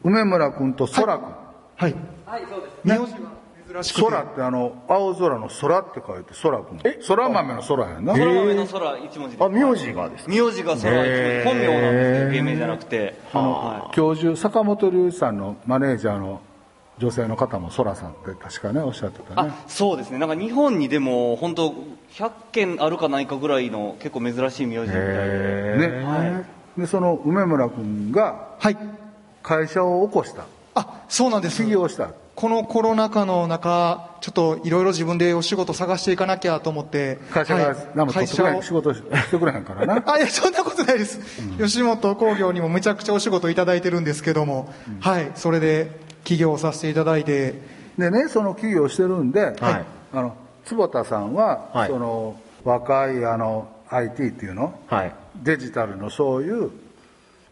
[0.03, 1.33] 梅村君と空君。
[1.77, 1.95] はい。
[2.25, 2.73] はい、そうです。
[2.83, 3.42] 名字が
[3.73, 4.01] 珍しくて。
[4.03, 6.79] 空ってあの、青空の空って書いて空君。
[7.07, 8.13] 空豆の空やんな。
[8.13, 16.41] 空豆の空一文字であ、名字がですか名字が空一文字本名なんですけど芸名じゃなくては教授、坂本龍一さんのマネージャーの
[16.99, 19.49] 女性の方も空さんって確かね、おっしゃってたね。
[19.49, 21.73] いあそうですねなんか日本にでも本当
[22.11, 26.45] 100件あるかないかぐらいの結構珍しい名字みたいでね。
[26.77, 28.77] で、その梅村君がはい。
[29.41, 30.45] 会社を起こした。
[30.73, 31.71] あ、そうなんです起。
[31.71, 32.11] 業した。
[32.35, 37.19] このコロナ禍の中、ちょっといろいろ自分でお仕事探していかなきゃと思って。
[37.31, 40.03] 会社がはい何も取ってくれへん会仕事し てくれへんからな。
[40.05, 41.19] あ、いや、そんなことないです。
[41.59, 45.91] 吉本興業にもめちゃくちゃお仕事いただいてるんですけども、はい、それで
[46.23, 47.53] 起業させていただいて、
[47.97, 49.55] でね、その企業をしてるんで、はい
[50.13, 54.73] あの、坪田さんは、はいその、若いあの、IT っていうの？
[54.87, 55.13] はい。
[55.43, 56.71] デジタルのそういう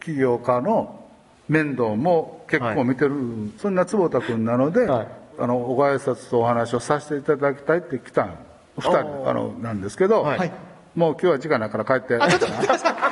[0.04, 1.01] 起業家の
[1.48, 3.14] 面倒も結構見てる、
[3.58, 8.34] そんな坪田君なので、はいあの、ご挨拶とお話をさせていただきたいって来たん
[8.76, 10.52] 二人、あの、なんですけど、はいはい。
[10.94, 12.16] もう今日は時間ないから帰って。
[12.16, 12.94] あ、ちょっと待ってください。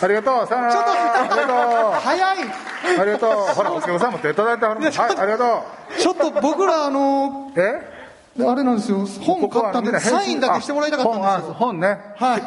[0.00, 0.72] ありがとう、さよなら。
[0.72, 2.36] ちょっとありが早い。
[2.38, 3.00] とう。
[3.00, 3.30] ありがとう。
[3.54, 4.80] ほら、お客さんも手いただいてはる。
[4.80, 5.64] はい、ありがと
[5.96, 6.00] う。
[6.00, 7.98] ちょっと僕ら、あの、え？
[8.36, 12.42] であれなんですよ本買ったんでサインだけしてもらいたかったんですあよ本ねはい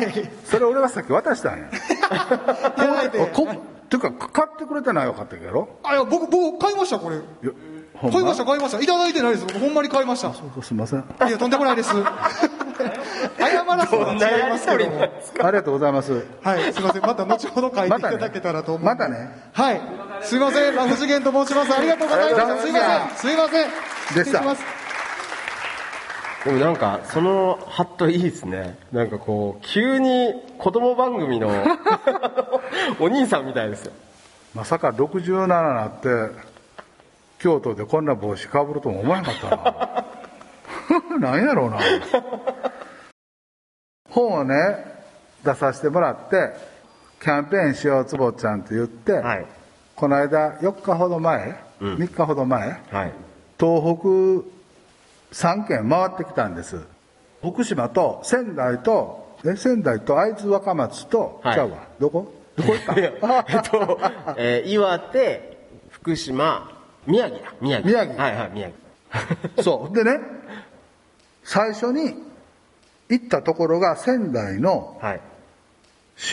[0.45, 1.65] それ俺がさっき渡したんや
[3.33, 7.19] こっていうか買ってくれてないよかったけろあいや僕僕買いましたこれ。
[8.09, 8.79] 買いました買いました。
[8.79, 9.45] いただいてないです。
[9.45, 10.29] 僕ほんまに買いました。
[10.29, 11.03] いすみません。
[11.19, 11.91] やとんでもないです。
[13.37, 15.01] 謝らすのは違いますけども。
[15.43, 16.25] ありがとうございます。
[16.41, 17.01] はいすいません。
[17.01, 19.29] また後ほど書いていまただけたらと思うんでまたね。
[19.51, 19.81] はい。
[20.21, 20.75] すいません。
[20.75, 21.77] ラフ次元と申します。
[21.77, 22.69] ありがとうございましたす。
[22.69, 23.09] いません。
[23.17, 23.69] すいません。
[24.15, 24.41] でした。
[26.45, 28.75] でもなんか、そのハットいいですね。
[28.91, 31.49] なんかこう、急に子供番組の
[32.99, 33.93] お兄さんみたいですよ。
[34.53, 36.51] まさか67になって
[37.39, 39.49] 京都でこんな帽子かぶるとも思わなかった
[41.19, 41.29] な。
[41.31, 41.79] なんやろうな。
[44.09, 44.55] 本をね
[45.43, 46.53] 出させてもらって
[47.21, 49.45] キャンペーンしようつぼちゃんって言って、はい。
[49.95, 51.95] この間4日ほど前、うん。
[51.95, 53.13] 3日ほど前はい。
[53.59, 54.47] 東北
[55.33, 56.81] 3県回ってきたんです。
[57.41, 61.55] 福島と仙台とえ仙台と会津若松と、はい。
[61.55, 61.77] ちゃうわ。
[61.99, 62.40] どこ？
[62.55, 63.99] どこ行ったえっと、
[64.37, 65.57] えー岩手、
[65.89, 66.71] 福島、
[67.07, 67.53] 宮城だ。
[67.61, 67.89] 宮城。
[67.89, 68.69] 宮城はいはい、宮
[69.55, 69.63] 城。
[69.63, 69.95] そう。
[69.95, 70.19] でね、
[71.43, 72.15] 最初に
[73.09, 75.21] 行ったところが仙台のはい。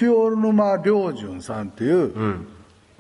[0.03, 2.49] 塩沼良順さんっていううん。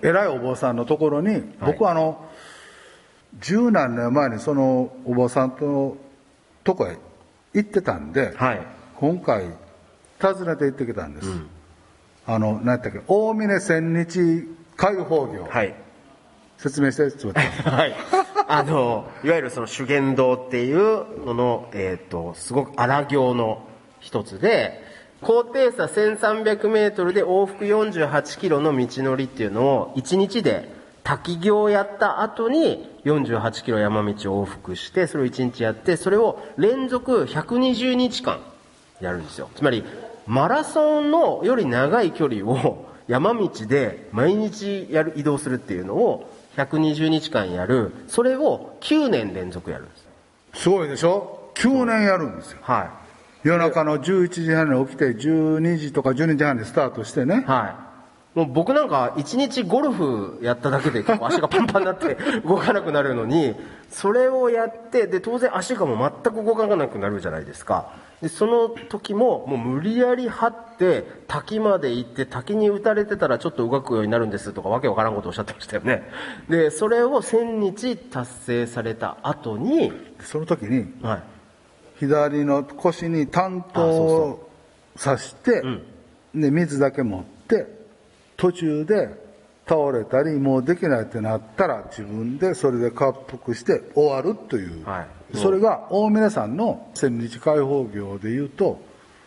[0.00, 2.24] 偉いお坊さんのところに、僕はあの、
[3.40, 5.96] 十何年前にそのお坊さんと
[6.64, 6.96] とこへ
[7.52, 8.60] 行ってたんで、はい。
[8.96, 9.44] 今回
[10.20, 11.28] 訪ねて行ってきたんです。
[12.28, 15.46] あの、何やったっけ、大峰千日開放業。
[15.48, 15.74] はい。
[16.58, 17.40] 説明して、ちょっと。
[17.70, 17.94] はい。
[18.46, 23.62] あの、いわゆるその修験道っていうのの、えっ、と、すごく荒行の
[24.00, 24.84] 一つで、
[25.22, 30.70] 高低差1300メートルで往復48キロの道のりっていうのを1日で
[31.02, 38.40] 滝行をやった後に48キロ山道を往復して、それを1日やって、それを連続120日間
[39.00, 39.48] やるんですよ。
[39.54, 39.82] つまり、
[40.28, 50.08] マラソンのより長い距離を 山道で毎日やる、移動するっていうのを120日間やる、それを9年連続やるんです。
[50.62, 52.58] すごいでしょ ?9 年やるんですよ。
[52.60, 52.90] は
[53.44, 57.50] 夜中の11時半に起きて12時とか12時半にスタートしてねい。
[57.50, 57.87] はい。
[58.38, 63.56] もう僕なんか一日ゴルフやっただけで結構足がパンパンになって動かなくなるのに、
[63.90, 67.96] それをやって、で、当然足がもう全く動かなくなるじゃないですか。
[68.22, 76.08] で、その時ももう無理やり張って滝まで行って滝に打たれてたらちょっと動くようになるんですとかわけわからんことをおっしゃってましたよね。
[76.48, 81.22] で、それを1000日達成された後に、その時にはい。
[81.98, 84.48] 左の腰に担当を
[84.96, 85.64] 刺して
[86.32, 87.77] で水だけ持って
[88.38, 89.10] 途中で
[89.68, 98.80] 倒れたりもうできないってなったら自分でそれで滑腹して終わるという、はいそれが大峰さんの千日開放業でいうと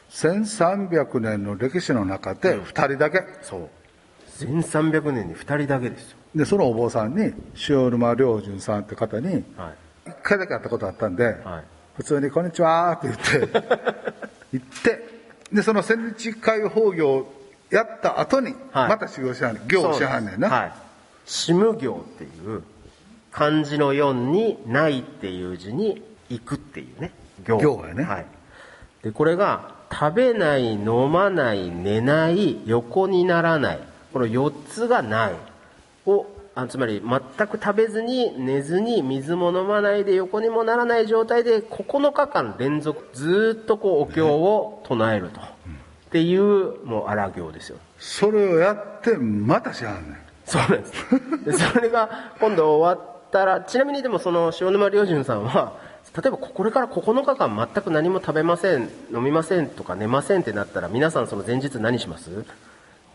[0.10, 3.70] 1300年の歴史の中で2人だけ、そう。
[4.40, 6.18] 1300年に2人だけですよ。
[6.34, 7.34] でそのお坊さんに
[7.70, 10.10] 塩沼良順さんって方にはい。
[10.10, 11.36] 一回だけ会ったことあったんで、はい。
[11.98, 13.62] 普通に「こんにちは」って言って
[14.58, 15.08] 行って
[15.54, 17.28] でその千日開放業
[17.72, 20.74] やった後にはいまた修行しはんねん行をしはんねんな、はい。
[21.26, 22.64] シム行っていう、
[23.32, 27.12] 漢字の4に、ないっていう字に、行くっていうね。
[27.46, 27.58] 行。
[27.58, 28.26] 行やねはい。
[29.04, 33.80] で、これが、食べない、飲まない、寝ない、横にならない。
[34.14, 35.34] この4つがない。
[36.06, 45.40] を、あつまり、全く食べずに、寝ずに、水も飲まないで、横にもならない状態で、9日間連続、ずーっとこう、お経を唱えると。
[46.12, 47.78] っていう、もう、荒行ですよ。
[47.98, 50.94] それをやってまたしはんねんそうなんです。
[51.46, 55.80] でそれが今度終わったら、ちなみにでもその塩沼良順さんは、
[56.14, 62.30] 例えばこれから9日間全く何も食べません、飲みませんとか寝ませんってなったら、皆さんその前日何します？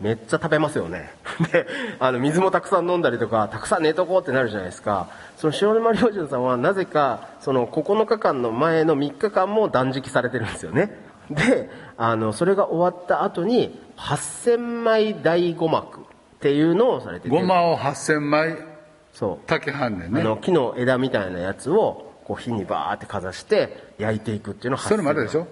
[0.01, 1.11] めっちゃ食べますよね。
[1.51, 1.67] で、
[1.99, 5.07] あの、水もたくさん飲んだりとか、たくさん寝とこうってなるじゃないですか。
[5.37, 11.06] その塩沼良順さんはなぜか、その9日間の前の3日間も断食されてるんですよね。
[11.29, 16.03] で、あの、それが終わった後に、8000枚大五幕っ
[16.39, 17.29] ていうのをされてて。
[17.29, 18.57] ごまを8000枚
[19.13, 19.47] そう。
[19.47, 25.47] 炊きはんねんねあの、木の枝みたいなやつを、こう火にバーってかざして、焼いていくっていうのをそれまででしょ？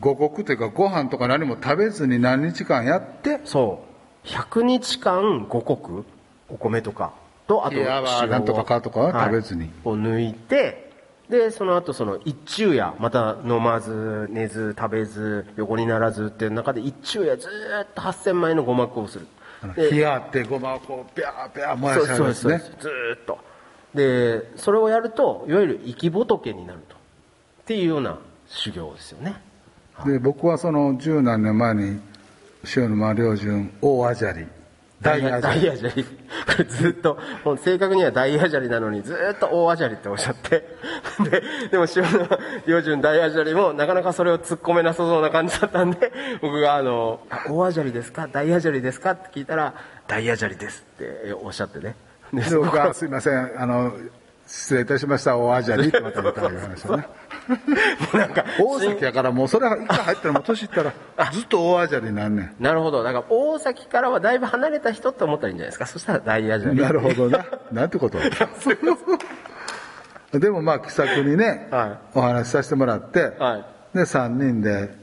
[0.00, 3.84] 五穀というかご飯とか何も食べずに何日間やってそ
[4.24, 4.26] う。
[4.26, 6.04] 100日間五穀、
[6.48, 7.12] お米とか、
[7.46, 10.87] と、あと、いやまあ塩をなんとかかとかは食べずにはいを抜いて、
[11.28, 19.26] で、その後その一昼夜、また飲まず、寝ず、食べず、横にならずっていう中で一昼夜ずーっと8000枚の五幕をする。
[19.74, 22.58] で火あってごまをこうピャーピャー燃やしはるんですね。
[22.80, 23.38] ずーっと。
[23.94, 26.94] でそれをやるといわゆる生き仏になると。
[26.94, 26.98] っ
[27.66, 29.42] ていうような修行ですよね。
[30.06, 32.00] で僕はその十何年前に
[32.76, 34.32] 塩沼良順大アジャ
[35.00, 36.04] リ大アジ大ャリ。
[36.04, 36.10] こ
[36.58, 40.76] れずっともう正確には大アジャリなのにずっと大アジャリっておっしゃって。
[41.30, 42.28] ででも塩沼
[42.66, 48.28] 良順大アジャリもなかなかそれを突っ込めなさそうな感じだったんで僕があの「あ大アジャリですか？
[48.28, 49.74] 大アジャリですか?」って聞いたら
[50.08, 51.94] 「大アジャリです」っておっしゃってね。
[52.32, 53.52] でで僕は すいません。
[53.60, 53.92] あの
[54.48, 55.36] 失礼いたしました。
[55.36, 57.06] 大アジャリってまた言ったら言いましたね。
[58.14, 60.94] なんか大崎やからもうそれ一回入ったらもう年いったら
[61.32, 63.02] ずっと大アジャリなんねなるほど。
[63.02, 65.84] だから大崎からはだいぶ離れた人って思ったらいいんじゃないですか。
[65.84, 66.76] そしたら大アジャリ。
[66.76, 67.44] んなるほどな。
[67.70, 68.18] なんてこと？
[70.38, 73.96] でもまあ気さくにね、はお話しさせてもらって、はい。
[73.96, 74.94] で3人で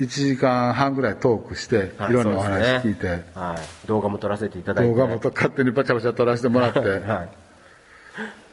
[0.00, 4.92] 1時間半ぐらいトークして、はいい、ろんなお話聞いて、はい、動画も撮らせていただいて。
[4.92, 7.47] 動画もと勝手にバチャバチャ撮らせてもらって、 はい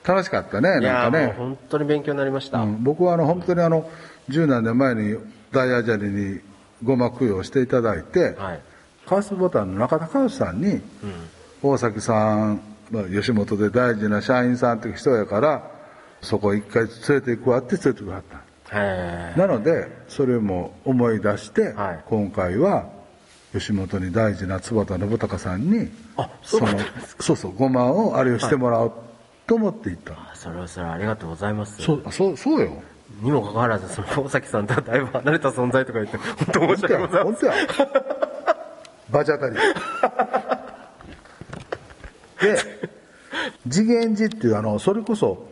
[0.05, 3.89] 楽しかったねなんかね、本当に勉強になりました、うん僕はあの本当にあの
[4.29, 5.17] 十何年前に
[5.51, 6.39] 大アジャリに
[6.83, 8.59] ごま供養していただいて、はい。
[9.05, 10.81] カースボタンの中田和さんに、
[11.61, 15.71] 大崎さん、まあ、吉本で大事な社員さんという人やから
[16.21, 18.41] そこ一回連れて行くわって連れてくはった。
[18.77, 22.03] へなのでそれも思い出して、はい。
[22.07, 22.89] 今回は
[23.53, 26.67] 吉本に大事な坪田信孝さんにあそうの
[27.19, 28.93] そうそうごまをあれをしてもらおう
[29.47, 31.81] と思って行った、ーそれはそれはありがとうございます。
[31.81, 32.81] そうそうそうよ。
[33.21, 37.53] にもかかわらずその大崎さんとはだいぶ離れた存在とか言って本当申し訳ございま本当や
[39.10, 39.62] バチ当たりで
[43.69, 45.47] 次元寺っていうあのそれこそ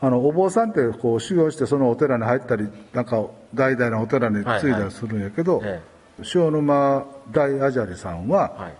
[0.00, 5.82] あのお坊さんってこう修行してそのお寺に入ったりなんか代々のお寺に継いだりするんやけど、え
[6.34, 8.74] 塩沼大アジャリさんは、はい。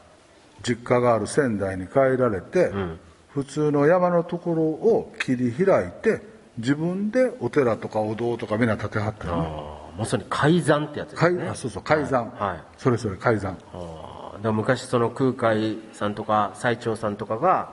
[0.62, 2.73] 実家がある仙台に帰られて、
[3.35, 6.23] 普通の山のところを切り開いて
[6.57, 9.42] 自分でお寺とかお堂とかみんな建てはったよね。
[9.44, 11.40] あーまさに改ざんってやつですね。
[11.40, 12.49] 海あそうそう海山、はい。
[12.51, 12.59] はい。
[12.79, 13.59] それそれ海山。
[13.73, 17.73] あーだ昔その空海さんとか最澄さんとかが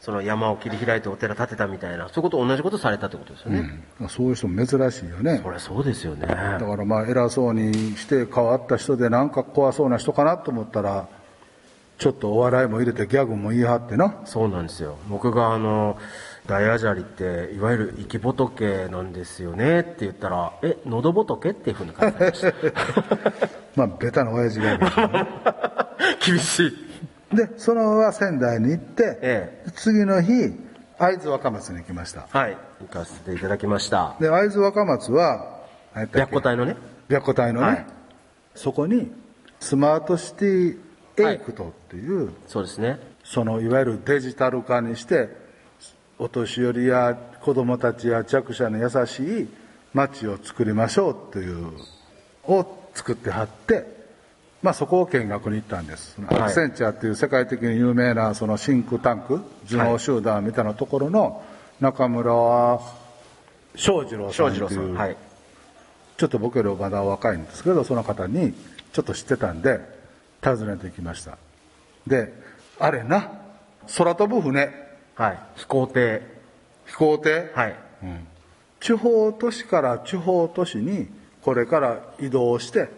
[0.00, 3.70] その山を切り開いてお寺建てたみたいなそういうこと同じことされたってことですよね、
[4.00, 4.08] うん。
[4.08, 5.40] そういう人も珍しいよね。
[5.44, 6.26] そりゃそうですよね。
[6.26, 11.08] だからまあ偉そうにして変わった人でなんか怖そうな人かなと思ったら
[12.02, 14.22] ちょっとお笑いも入れてギャグも言い張ってな。
[14.24, 14.98] そうなんですよ。
[15.08, 15.96] 僕があの
[16.48, 22.54] 大アジャリっていわゆる生き仏なんですよねって言ったらえ喉仏っていうふうに書いてありました。
[23.76, 25.26] まあベタな親父がいるけどね。
[26.26, 27.36] 厳しい。
[27.36, 30.58] でそのまま仙台に行って、え次の日
[30.98, 32.26] 会津若松に行きました。
[32.28, 32.56] はい。
[32.80, 34.16] 行かせていただきました。
[34.18, 35.60] で会津若松は
[35.94, 36.74] 白虎隊のね。
[37.08, 37.86] 白虎隊のね、はい。
[38.56, 39.12] そこに
[39.60, 42.98] スマートシティエイクトっていう、そうですね。
[43.24, 45.28] そのいわゆるデジタル化にして
[46.18, 49.48] お年寄りや子供たちや弱者の優しい
[49.94, 51.72] 街を作りましょうという
[52.44, 53.86] を作ってはって、
[54.62, 56.24] まあ、そこを見学に行ったんです、い。
[56.28, 61.42] アクセンチャーっていう世界的に有名なそのシンクタンク頭脳集団みたいなところの
[61.80, 62.80] 中村
[63.74, 65.16] 翔二郎さ庄んっていう、司郎さんはい。
[66.16, 68.54] ちょっと僕よりまだ若いんですけどその方に
[68.92, 69.80] ちょっと知ってたんで
[70.42, 71.38] 訪ねていきました。
[72.06, 72.32] で
[72.78, 73.30] あれな
[73.96, 74.70] 空飛ぶ船。
[75.14, 75.38] はい。
[75.56, 76.22] 飛行艇。
[76.86, 77.76] 飛行艇、はい。
[78.80, 81.08] 地方都市から地方都市に
[81.42, 82.88] これから移動して、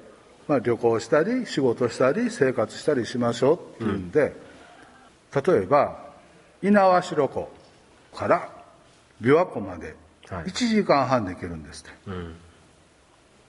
[0.49, 4.35] まあ、旅行したり仕事したり生活したりしましょうっていうんで、
[5.35, 5.99] 例えば
[6.63, 7.51] 猪苗代湖
[8.15, 8.49] から
[9.21, 9.97] 琵琶湖まで
[10.29, 10.45] はい。
[10.45, 12.11] 1時間半で行けるんですって、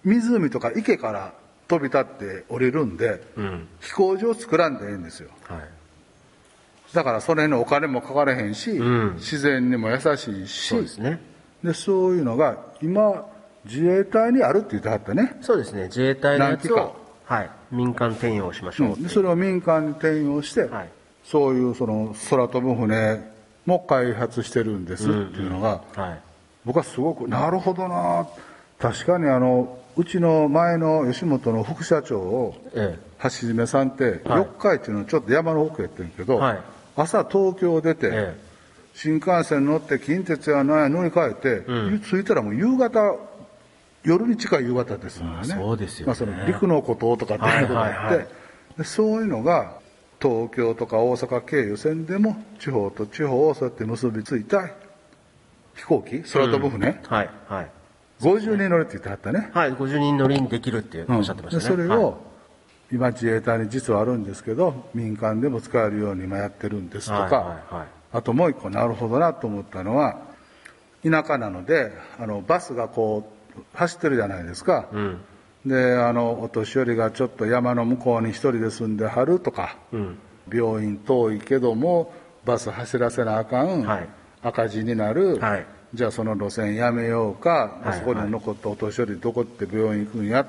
[0.04, 1.34] 湖とか池から
[1.68, 3.68] 飛び立って降りるんで、うん。
[3.82, 5.30] 飛行場作らんでええんですよ。
[5.48, 5.60] はい。
[6.94, 9.16] だからそれにお金もかかれへんし、ん。
[9.16, 11.20] 自然にも優しいしそうですね。
[11.64, 13.26] でそういうのが今
[13.66, 15.84] 自衛隊にあるって言ってはったね、そうですね。
[15.84, 17.50] 自衛隊のやつをはい。
[17.72, 19.04] 民間転用しましょうう。
[19.04, 20.90] でそれを民間に転用して、はい。
[21.24, 23.34] そういうその空飛ぶ船
[23.66, 26.20] も開発してるんですっていうのが、はい。
[26.64, 28.28] 僕はすごくなるほどな。
[28.80, 34.40] 確かにあのうちの前の吉本の副社長をえ橋爪さんってはい。
[34.40, 36.60] 四日市のちょっと山の奥やってるけど、はい。
[36.96, 38.40] 朝東京出て、え
[38.94, 43.16] 新幹線乗って近鉄や何や乗り換えて、着いたらもう夕方
[44.04, 45.40] 夜に近い夕方ですもんね。
[45.42, 46.08] あそうですよね。
[46.08, 47.46] まあ、その陸の孤島とかって。
[47.46, 48.86] いうことがあって、はいはい。
[48.86, 49.80] そういうのが
[50.22, 54.70] 東京とか大阪経由線でも地方と地方をそうやって結びついた
[55.76, 57.70] 飛行機空飛ぶ船、えはいはい
[58.22, 62.18] 50人乗りって言ってはったね、はい50人乗りにできるっておっしゃってましたね、でそれを、
[62.92, 67.40] 今自衛隊に実はあるんですけど民間でも使えるように今やってるんですとか、はいは
[67.72, 67.88] いはい。
[68.14, 70.20] あともう一個なるほどなと思ったのは
[71.04, 74.88] 田舎なのであのバスがこう走ってるじゃないですか、
[75.66, 79.78] であのお年寄りがちょっと山の向こうに一人で住んではるとか、
[80.52, 82.14] 病院遠いけども
[82.46, 84.10] バス走らせなあかん、はい。
[84.44, 90.44] 赤字になる、はいじゃあその路線やめようか、はいそこに残ったお年寄りどこって病院行くんや、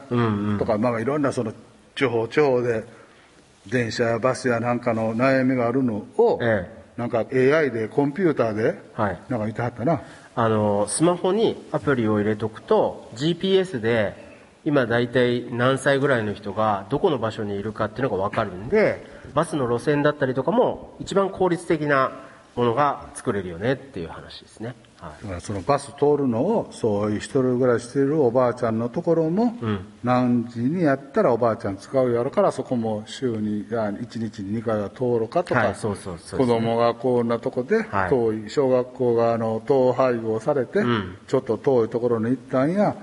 [0.59, 1.53] とか、まあ、いろんなその
[1.95, 2.85] 地方地方で
[3.67, 9.21] 電車やバスやなんかの悩みがあるのを、えなんか AI でコンピューターではい。
[9.29, 10.03] なんか言ってはったな、
[10.35, 14.27] あのスマホにアプリを入れとくと GPS で
[14.65, 22.26] 今大体何歳ぐらいの人がどこの場所にいるかっていうのが分かるんでバスの路線だったりとかも一番効率的な
[22.57, 29.55] ものが作れるよねっていう話ですね、はい、だからそのバス通るのをそういう一人暮らししてるおばあちゃんのところも、
[30.03, 38.11] 何時にやったらおばあちゃん使うやろからそこも週にいや1日に2回は通るかとか、はいそうそうそう子供がこんなとこではい。
[38.11, 40.83] 遠い小学校があの統廃合されて、
[41.29, 42.97] ちょっと遠いところに行ったんや。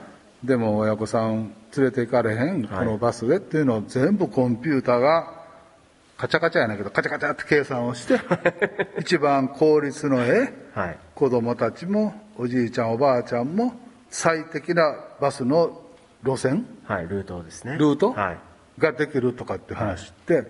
[0.43, 5.42] でも親御さん連れて行かれへん、このバスでっていうのを全部コンピューターが
[6.17, 8.19] カチャカチャやないけどカチャカチャって計算をして
[8.99, 13.73] 一番効率のええはい、子供たちもおじいちゃんおばあちゃんも
[14.09, 15.81] 最適なバスの
[16.23, 17.77] 路線はい、ルートですね。
[17.77, 18.37] ルートはい、
[18.79, 20.47] ができるとかって話って、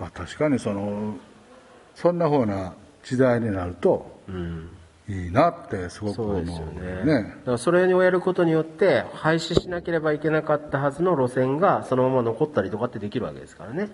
[0.00, 1.16] あ確かにその
[1.94, 4.20] そんな風な時代になると
[5.08, 7.22] いいなってすごく思うそうですよねね。
[7.22, 13.90] だからそれをやることによって廃止しなければいけなかったはずの路線がそのまま残ったりとかってできるわけですからね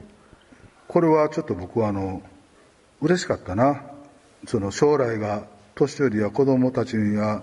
[0.88, 2.22] これはちょっと僕はあの
[3.00, 3.82] 嬉しかったな。
[4.46, 7.42] その将来が年寄りや子供たちや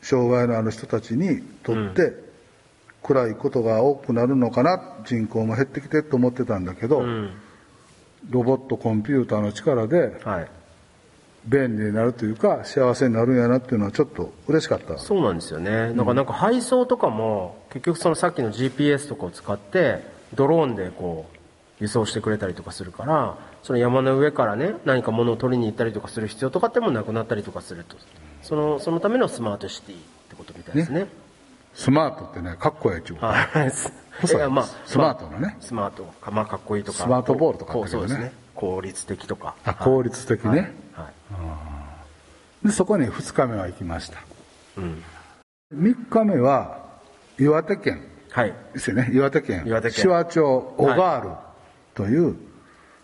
[0.00, 2.12] 障害のある人たちにとって、
[3.02, 4.96] 暗いことが多くなるのかな。
[5.04, 7.04] 人口も減ってきてと思ってたんだけど、
[8.30, 10.48] ロボットコンピューターの力ではい。
[11.46, 14.98] 便利になるというか幸せになるんやなっていうのはちょっと嬉しかった。
[14.98, 15.92] そうなんですよね。
[15.94, 20.02] だからなんか配送とかも、結局そのさっきの GPS とかを使って、
[20.34, 21.35] ドローンでこう、
[21.80, 27.96] 輸送してくれたりとかするから、その山の上からね、何か物を取りに行ったりとかする必要とかってもなくなったりとかすると。
[28.42, 29.98] その、そのためのスマートシティっ
[30.28, 31.06] てことみたいですね。
[31.74, 33.70] スマートってねかっこええっちゅうはい。
[34.22, 34.48] 細い。
[34.48, 35.56] まあスマートなね。
[35.60, 36.04] スマート。
[36.04, 36.98] か、まあかっこいいとか。
[37.04, 37.86] スマートボールとかね。
[37.86, 38.32] そうですね。
[38.54, 39.54] 効率的とか。
[39.64, 40.60] あ効率的ね、はい。
[40.60, 41.10] は
[42.64, 42.66] い。
[42.66, 44.18] でそこに2日目は行きました、
[44.78, 45.02] うん。
[45.74, 46.86] 3日目は
[47.38, 48.54] 岩手県はい。
[48.72, 49.10] ですよね。
[49.12, 49.64] 岩手県。
[49.66, 50.06] 岩手県。
[50.06, 51.45] 紫波町小ガール
[51.96, 52.36] という、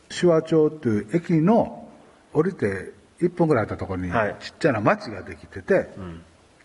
[0.09, 1.89] 紫波町という駅の
[2.33, 4.37] 降りて1分ぐらいあったところにはい。
[4.39, 5.89] ちっちゃな町ができてて、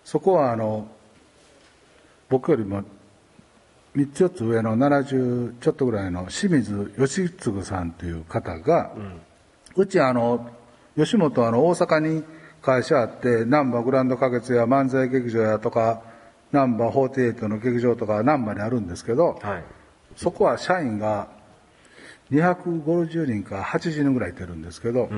[0.03, 0.88] そこはあの
[2.30, 2.84] 僕よりも
[3.95, 8.91] 3つ4つ上の70ちょっとぐらいの清水義次さんという方が、
[9.75, 10.49] うちあの
[10.97, 12.23] 吉本はあの大阪に
[12.61, 16.01] 会社あって難波グランド花月や漫才劇場やとか
[16.51, 19.63] 難波48の劇場とか難波にあるんですけど、はい。
[20.17, 21.37] そこは社員が
[22.32, 25.09] 250人か80人ぐらいいてるんですけど、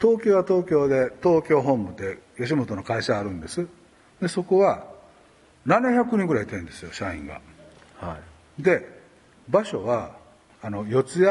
[0.00, 3.66] 東京は東京で東京本部で吉本の会社あるんです。
[4.20, 4.84] でそこは
[5.66, 7.40] 700人ぐらいいてるんですよ社員が。
[8.00, 8.18] は
[8.58, 8.62] い。
[8.62, 9.00] で
[9.48, 10.16] 場所は
[10.62, 11.26] あの四谷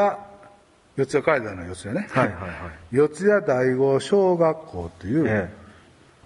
[0.95, 2.51] 四谷階段の四谷ね、はいはいはい。
[2.91, 5.49] 四谷第五小学校という、え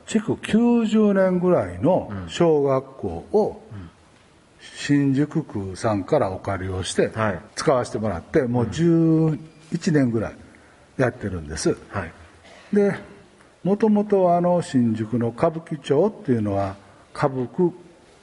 [0.07, 3.61] 築90年ぐらいの小学校を
[4.75, 9.37] 新宿区さんからお借りをしてはい使わせてもらってもう11
[9.91, 10.35] 年ぐらい
[10.97, 11.97] やってるんですえ。
[11.97, 12.11] はい。
[12.73, 12.95] で
[13.63, 16.75] もともとあの新宿の歌舞伎町っていうのは
[17.15, 17.71] 歌舞伎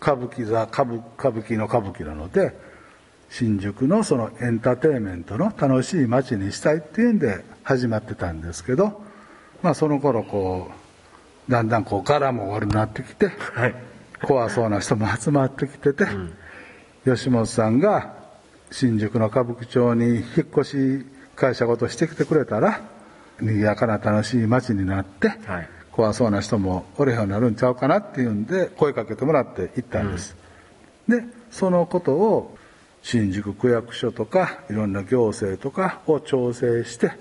[0.00, 2.56] 歌舞伎座歌舞歌舞伎の歌舞伎なので
[3.30, 9.02] 新宿のそのエンターテインメントの楽しい街にしたいっていうんで始まってたんですけど
[9.62, 10.70] まあその頃こ
[11.48, 13.91] うだんだんこう柄も悪くなってきてはい。
[14.26, 16.06] 怖そうな人も集まってきてて、
[17.04, 18.14] 吉本さんが
[18.70, 20.24] 新宿の歌舞伎町に引っ
[20.56, 20.64] 越
[21.02, 22.80] し会社ごとしてきてくれたら
[23.40, 25.68] 賑やかな楽しい街になって、はい。
[25.92, 30.34] 怖そうな人もおれへんようになるんちゃうかなっていうんで声かけてもらって行ったんです、
[31.06, 32.56] でそのことを
[33.02, 37.12] 新宿区役所とかいろんな行政とかを調整して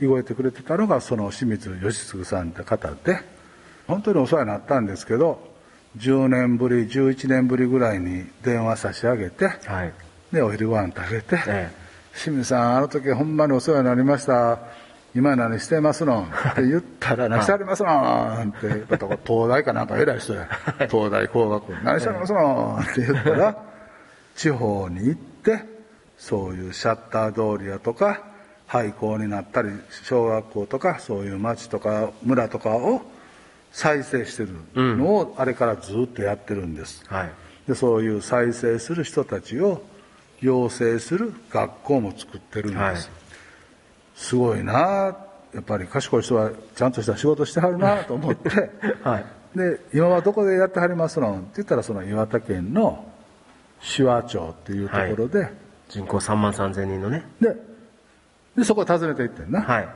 [0.00, 3.20] 動いてくれてたのがその清水義次さんって方で
[3.86, 5.49] 本当にお世話になったんですけど
[5.98, 9.92] 10年ぶり11年ぶりぐらいに電話差し上げてはい。
[10.32, 11.70] でお昼ご飯食べてえ
[12.14, 14.58] 「清水さんあの時ほんまにお世話になりました
[15.12, 18.68] 今何してますの?」って言ったら「何してありますの?」って
[19.26, 20.48] 東大かなんか偉い人や
[20.88, 23.56] 東大工学部「何してありますの?」って言ったら
[24.36, 25.64] 地方に行って
[26.16, 28.20] そういうシャッター通りやとか
[28.68, 29.70] 廃校になったり
[30.04, 33.02] 小学校とかそういう町とか村とかを
[33.72, 34.50] 再生してる
[34.96, 35.14] の。
[35.14, 37.30] をあれからずっとやってるんです、はい。
[37.68, 39.82] でそういう再生する人たちを
[40.40, 42.96] 養成する学校も作ってるんです、はい。
[44.14, 45.16] すごいな。
[45.52, 48.70] やっぱり賢い人はちゃんとした仕事してはるなと思って、
[49.02, 49.24] はい。
[49.56, 53.04] で今はどこでやってはりますのって言ったらその岩手県の
[53.96, 55.52] 手話町っていうところで、
[55.88, 57.24] 人口3万3000人のね。
[57.40, 57.56] で
[58.56, 59.88] でそこを訪ねていってんな、はい。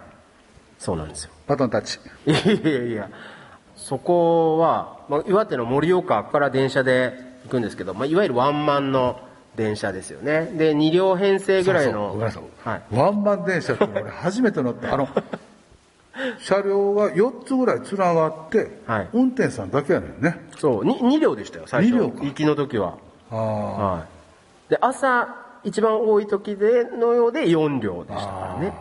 [0.79, 1.31] そうなんですよ。
[1.47, 1.99] バトンタッチ。
[2.27, 3.11] いやいやいや
[3.77, 7.15] そこは、まあ、岩手の盛岡から電車で
[7.45, 9.21] 行くんですけど、まあ、いわゆるワンマンの
[9.57, 10.47] 電車ですよね。
[10.57, 14.95] で2両編成ぐらいのはい、ワンマン電車って俺初めて乗った。
[14.95, 15.09] あの
[16.39, 19.09] 車両が4つぐらいつながって、はい。
[19.13, 20.39] 運転手さんだけやねんね。
[20.59, 20.85] そう。
[20.85, 21.93] 2, 2両でしたよ最初。
[21.93, 22.25] 二両か。
[22.25, 22.95] 行きの時は。
[23.31, 24.07] あは
[24.69, 24.71] い。
[24.71, 28.73] で朝一番多い時でのようで4両でしたからね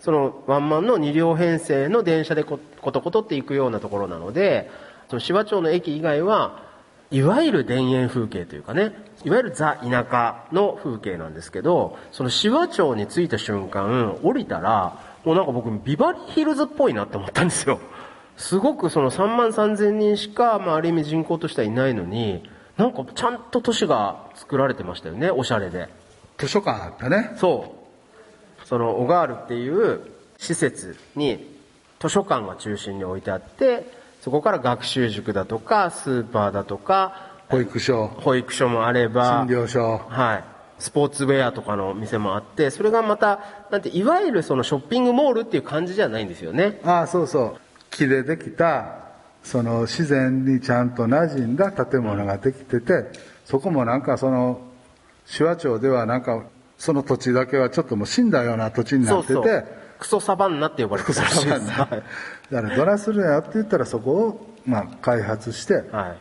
[0.00, 4.70] そのワンマンの2両編成の電車でこことことって行くようなところなので
[5.08, 6.62] その芝町の駅以外は
[7.10, 8.92] いわゆる田園風景というかね
[9.24, 17.80] いわゆるザ田舎の風景なんですけどその芝町に着いた瞬間降りたらもうなんか僕ビバリーヒルズっぽいなって思ったんですよ。
[18.36, 25.88] すごくその3万3000人しか、まあ、ある意味人口としてはいないのになんかちゃんと都市が作られてましたよねおしゃれで。
[26.36, 27.32] 図書館あったね。
[27.36, 27.77] そう
[28.68, 30.02] そのオガールっていう
[30.36, 31.58] 施設に
[32.00, 33.86] 図書館が中心に置いてあって
[34.20, 38.08] そこから学習塾だとかスーパーだとか保育所。
[38.08, 39.96] 保育所もあれば診療所。
[40.08, 40.44] はい。
[40.78, 43.40] スポーツウェアとかの店もあってそれがまた
[43.70, 46.78] なんていわゆるそのショッピングモールっていう感じじゃないんですよね。
[46.84, 47.60] ああそうそう。
[47.90, 48.98] 木でできた
[49.42, 53.06] その自然にちゃんと馴染んだ建物ができてて
[53.46, 54.60] そこもなんかその
[55.34, 56.44] 手話町ではなんか
[56.78, 59.32] その土地だけはちょっともう死んだような土地になってて。
[59.34, 59.64] そうそう。
[59.98, 61.66] クソサバンナって呼ばれてたらしいです。
[61.66, 62.02] だか
[62.50, 66.14] らどないするんやって言ったらそこをまあ開発しては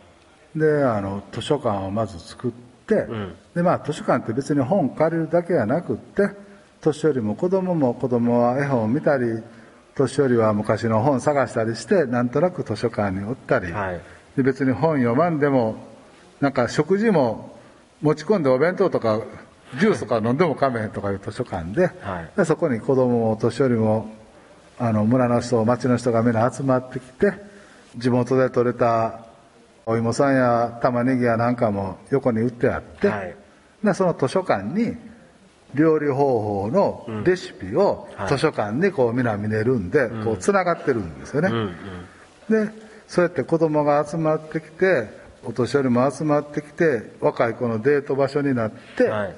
[0.56, 0.60] い。
[0.60, 2.52] であの図書館をまず作っ
[2.88, 3.08] て、
[3.54, 6.30] でまあ図書館って別に本借りるだけじゃなくって
[6.82, 9.44] 年寄りも子供も子供は絵本を見たり
[9.96, 14.02] 年寄りは昔の本探したりしてなんとなく図書館におったり、はい。
[14.36, 15.76] で別に本読まんでも
[16.42, 17.56] なんか食事も
[18.02, 19.22] 持ち込んでお弁当とか
[19.76, 22.32] ジュースとか飲んでもかめへんとかいう図書館で,、はい。
[22.38, 24.10] でそこに子供もお年寄りも
[24.80, 27.34] あの村の人町の人がみんな集まってきて
[27.98, 29.26] 地元で採れた
[29.86, 33.36] お芋さんや玉ねぎやなんかも横に売ってあって、はい。
[33.84, 34.96] でその図書館に
[35.74, 38.30] 料理方法のレシピをはい。
[38.30, 41.50] 図書館にこう皆見れるんで、こうつながってるんですよね、
[42.50, 42.72] で
[43.08, 45.10] そうやって子供が集まってきて
[45.44, 49.36] お年寄りも集まってきて若い子のデート場所になって、はい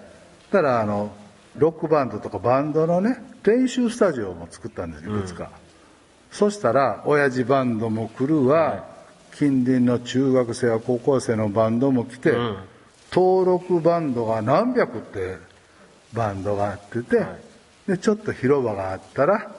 [0.52, 1.12] たらあの
[1.56, 5.52] ロックバンドとかバンドのね練習スタジオも作ったんですいくつか、
[6.32, 8.86] そしたら親父バンドも来るわ、
[9.36, 12.34] 近隣の中学生や高校生のバンドも来て、
[13.12, 15.38] 登録バンドが何百って
[16.14, 17.26] バンドがあってて、
[17.88, 19.52] でちょっと広場があったら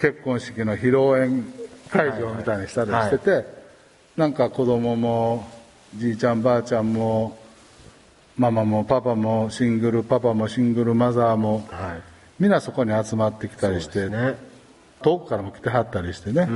[0.00, 1.42] 結婚式の披露宴
[1.90, 3.44] 会場みたいにしたりしてて、
[4.16, 5.46] なんか子供も
[5.96, 7.36] じいちゃんばあちゃんも
[8.40, 12.02] ママもパパもシングルパパもシングルマザーも、はい。
[12.38, 14.34] みんなそこに集まってきたりして、ね
[15.02, 16.48] 遠くからも来てはったりしてね、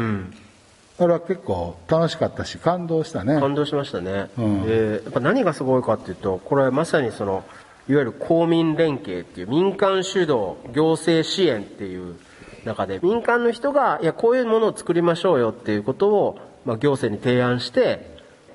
[0.98, 3.38] あれは結構楽しかったし感動したね。
[3.38, 4.62] 感動しましたね、うん。
[4.66, 7.44] でやっぱ何がすごいかっていうとこれはまさにその
[7.86, 12.16] いわゆる公民連携っていう民間主導行政支援っていう
[12.64, 18.13] 中で民間の人がいやこういうものを作りましょうよっていうことを、まあ、行政に提案して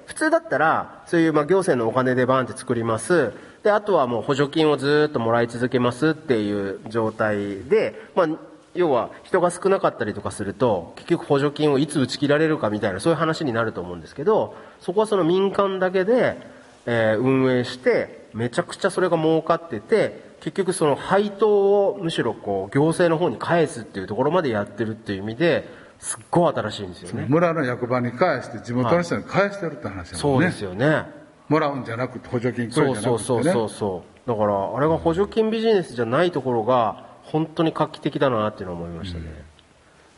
[0.09, 3.31] 普通だったらそういうまあ行政のお金でバーンって作ります。
[3.61, 8.27] であとはもう補助金をずっともらい続けますっていう状態で、まあ、
[8.73, 16.37] 要は人が少なかったりとかすると結局補助金をいつ打ち切られるかみたいなそういう話になると思うんですけどそこはその民間だけで、
[16.85, 25.67] えー運営してめちゃくちゃそれが儲かってて結局その配当をむしろこう行政の方に返すっていうところまでやってるっていう意味で
[25.99, 27.25] すっごい新しいんですよね。
[27.29, 31.05] 村の役場に返して地元の人に返してるって話だもんね、そうですよね。
[31.49, 33.25] もらうんじゃなくて補助金こそうれじゃなくてね。
[33.25, 34.29] そうそうそうそう。
[34.29, 39.25] だからあれが補助金ビジネスじゃないところが本当に画期的だなっていうのを思いましたね、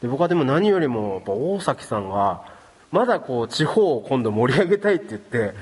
[0.01, 2.43] で僕はでも何よりもやっぱ大崎さんが
[2.91, 5.53] まだこう地方を今度盛り上げたいって言って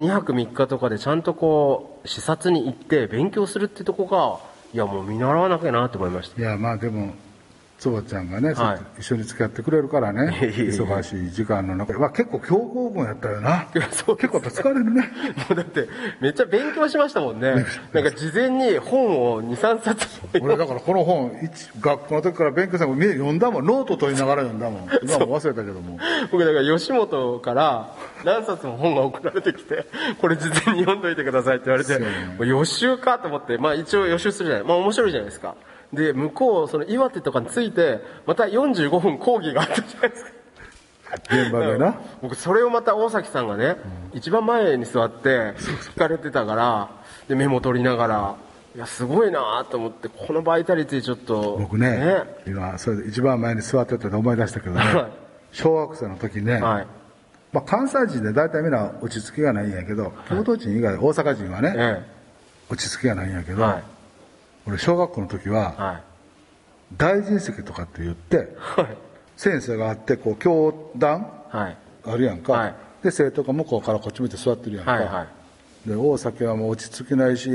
[0.00, 4.40] 2泊3日とかでちゃんとこう視察に行って勉強するってとこが
[4.74, 6.40] いやもう見習わなきゃなと思いました。
[6.40, 7.14] いやまあでも
[7.82, 13.66] つばちゃんがね、はい一緒に付き合ってくれるからね、忙しい時間の中で、まあ、結構強行軍やったよな。
[13.90, 15.10] そう結構やっぱ疲れるね。
[15.50, 15.88] もうだって、
[16.20, 17.66] めっちゃ勉強しましたもんね。
[17.92, 20.06] なんか事前に本を2、3冊
[20.40, 24.88] 俺だからこの本、一学校の時から勉強したの読んだもん、ノート取りながら読んだもん。
[25.02, 25.98] 今も忘れたけども。
[26.30, 29.86] 僕だから吉本から何冊も本が送られてきて、
[30.20, 32.06] これ事前に読んどいてくださいって言われて、ね
[32.38, 34.64] もう予習かと思って、まあ一応予習するじゃない。
[34.68, 35.56] まあ面白いじゃないですか。
[35.92, 40.30] で、向こう、その岩手とかに着いて、また45分講義があったじゃないですか。
[41.30, 42.00] 現場でな。
[42.22, 43.76] 僕それをまた大崎さんがね、
[44.14, 46.90] 一番前に座って聞かれてたから
[47.28, 48.36] でメモ取りながら
[48.74, 55.12] いやすごいなと思ってこのバイタリティちょっと僕ね、今、それで一番前に座ってたで思い出したけどねはい、
[55.52, 56.86] 小学生の時ね、はい。
[57.52, 62.02] まあ、関西人で大体みんな落ち着きがないんやけど、京都人以外、大阪人はね、え。
[62.70, 63.91] 落ち着きがないんやけど、はい
[64.66, 66.02] 俺、小学校の時は、はい。
[66.96, 68.96] 大臣席とかって言って、はい。
[69.36, 71.76] 先生があって、こう、教壇はい。
[72.04, 72.74] あるやんか、はい。
[73.02, 74.92] で、生徒が向こうからこっち向いて座ってるやんか。
[74.92, 75.26] はいは
[75.86, 75.88] い。
[75.88, 77.50] で、大崎はもう落ち着きないし、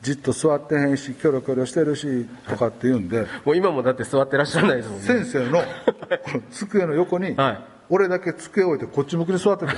[0.00, 5.06] じっと座ってへんし、キョロキョロしてるし、とかって言うんで、 もう今もだって座ってらっしゃらないですもんね。
[5.06, 5.62] 先生の
[6.50, 7.58] 机の横に、はい。
[7.90, 9.72] 俺だけ机置いてこっち向きに座ってて、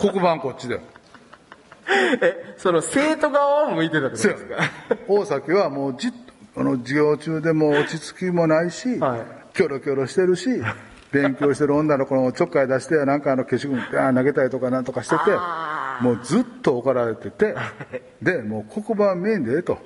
[0.00, 0.80] 黒板こっちで。
[2.20, 4.56] えその生徒側を向いてたってことですか？
[5.08, 6.10] 大崎はもうじっ
[6.54, 9.20] と、あの授業中でも落ち着きもないし、はい
[9.54, 10.48] キョロキョロしてるし、
[11.12, 13.82] 勉強してる女の子のちょっかい出して、なんかあの消しゴム
[14.14, 15.30] 投げたりとかなんとかしてて、
[16.00, 17.54] もうずっと怒られてて、
[18.22, 19.76] で、もう黒板見んでええと。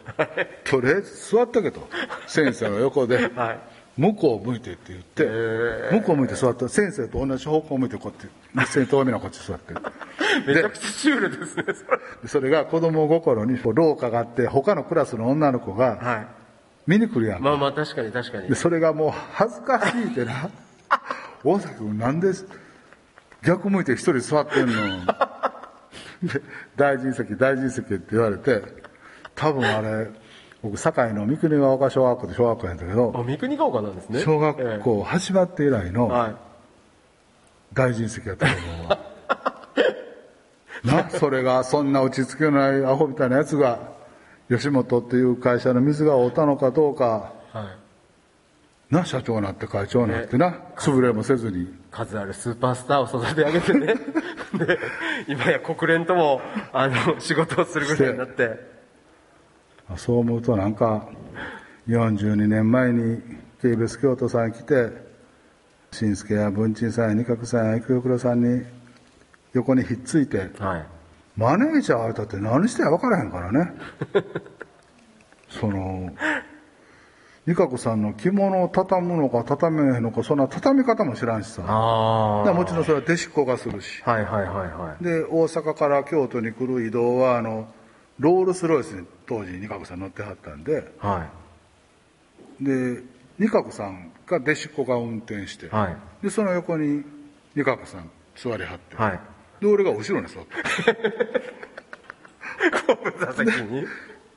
[0.62, 1.88] とりあえず座っとけと。
[2.28, 3.16] 先生の横で。
[3.34, 3.59] はい
[3.97, 5.26] 向こう向いてって言って、
[5.90, 9.80] 向こう向いて座った先生と同じ方向向いてこうやって、先頭目のこっち座ってる。
[10.47, 11.64] めちゃくちゃシュールですね
[12.26, 16.26] それが子供心に廊下があって、他のクラスの女の子がはい
[16.86, 17.44] 見に来るやんか。
[17.44, 20.51] まあまあ確かに確かにで、それがもう恥ずかしいってな。
[21.42, 22.32] 大崎君なんで
[23.44, 24.72] 逆向いて一人座ってんの？
[26.22, 26.42] で、
[26.76, 28.62] 大臣席、大臣席って言われて、
[29.34, 30.09] 多分あれ、
[30.67, 34.21] 僕、堺の三国ヶ丘小学校で小学校やったけど、あ三国ヶ丘なんですね。
[34.21, 36.35] 小学校始まって以来の
[37.73, 38.99] 大臣席やったと思うわ。
[41.05, 43.79] な、それが、そんな落ち着きのないアホみたいなやつが、
[44.49, 47.62] 吉本っていう会社の水が合うたのかどうか、は
[48.91, 48.95] い。
[48.95, 51.73] な、社長になって会長になってな、潰れもせずに。
[51.93, 53.95] 数あるスーパースターを育て上げてね。
[54.67, 54.79] で
[55.29, 56.41] 今や国連とも
[56.73, 58.76] あの仕事をするぐらいになって
[59.97, 61.09] そう思うとなんか、
[61.89, 63.22] 42年前に
[63.62, 64.91] KBS 京都さんに来て、
[65.93, 68.64] 新助や文鎮さんや二角さんや育倉さんに
[69.53, 70.87] 横にひっついて、はい
[71.37, 73.74] マネージャーあいたって何してや分からへんからね。
[75.49, 76.11] その、
[77.47, 81.62] 二角さんの着物を畳むのか畳めへんのか、そんな畳み方も知らんしさ。
[81.62, 84.03] もちろんそれは弟子っ子がするし。
[84.07, 87.68] あはいはいはいはいで、大阪から京都に来る移動は、あの、
[88.19, 91.29] ロールスロイスに当時二角さん乗ってはったんで、は
[92.61, 92.64] い。
[92.64, 93.03] で、
[93.39, 95.97] 二角さんが弟子っ子が運転して、はい。
[96.25, 97.05] で、その横に
[97.55, 99.21] 二角さん座りはって、はい。
[99.61, 100.55] で、俺が後ろに座って。
[103.21, 103.85] 座席に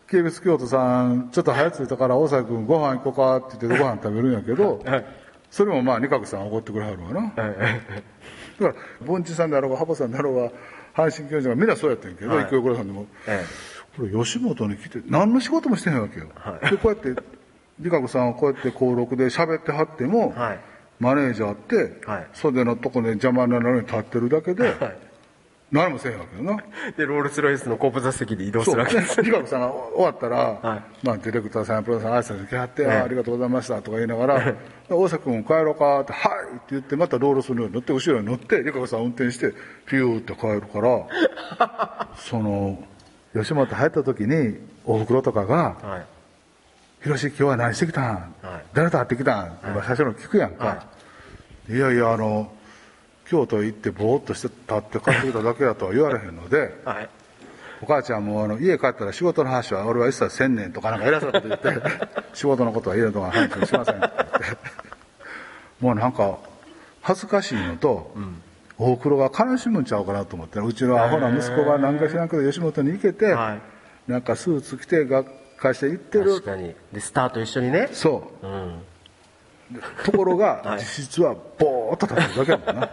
[0.09, 3.37] ？KBS 京都さん、ちょっと早着いたから、大崎君ご飯行こうか？
[3.37, 5.05] って言ってご飯食べるんやけど、はい。
[5.49, 7.21] それもまあ、二角さん怒ってくれはるわな。
[7.21, 7.43] だか
[8.59, 8.73] ら、
[9.05, 10.51] 盆地さんだろうが、羽生さんだろうが、
[11.07, 12.45] 阪神教授がみんなそうやってんけど、はい。
[12.45, 13.45] 育代倉さんでも、え
[13.95, 16.27] これ吉本に来て、何の仕事もしてへんわけよ。
[16.69, 17.21] で、こうやって、
[17.79, 20.59] 二角さんはこうやって登録で喋ってはっても、はい。
[20.99, 22.27] マネージャーって、はい。
[22.33, 25.08] 袖のとこで邪魔になるように立ってるだけで、はい
[25.71, 26.63] 何もせへんわけよな。
[26.97, 28.95] でロールスロイスの後部座席で移動するわけ。
[28.95, 31.05] ですリカさんが終わったら、はい。
[31.05, 32.89] まあ、ディレクターさんやプロデューサーさん挨拶に来はって、ええ。
[32.89, 34.55] あありがとうございましたとか言いながら、
[34.89, 39.53] 大崎君帰ろうかって、はいって言って、またロールスのように乗って、後ろに乗って、リカさん運転して、
[39.85, 42.83] ピューって帰るから、 その、
[43.35, 46.19] 吉本入った時に、お袋とかが、はい
[47.01, 48.05] ヒロシ今日は何してきたん、
[48.41, 48.65] はい。
[48.73, 49.47] 誰と会ってきたん？
[49.47, 50.83] って、最初の聞くやんか。、は
[51.69, 52.51] いやいや、あの、
[53.29, 57.09] 京都行ってぼーっとして立って帰ってきただけだとは言われへんので、はい。
[57.81, 61.81] お母ちゃんもあの家帰ったら仕事の話は俺は一切せんねんとかなんか偉そうなこと言って、
[62.33, 63.95] 仕事のことは家のところ話をしません。
[63.95, 64.57] って言って、
[65.79, 66.39] もうなんか
[67.01, 68.11] 恥ずかしいのと、
[68.79, 73.57] 大黒が悲しむんちゃうかなと思って、うちのアホな息子がなんか知らんけど吉本に行けて、は
[74.07, 74.11] い。
[74.11, 75.27] なんかスーツ着て学
[75.57, 76.33] 会社行ってる。
[76.33, 76.41] 確。
[76.41, 76.75] かに。
[76.91, 77.89] でスターと一緒にね。
[77.91, 78.47] そう。
[78.47, 78.81] うん
[80.05, 82.89] ところが、 実質はぼーっと立ってるだけやもんな。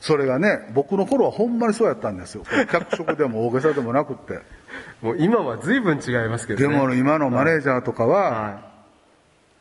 [0.00, 2.42] それがね、僕の頃はほんまにそうやったんですよ。
[2.70, 4.40] 脚色でも大げさでもなくって。
[5.00, 8.60] もう今は随分違いますけどねでも今のマネージャーとかは、は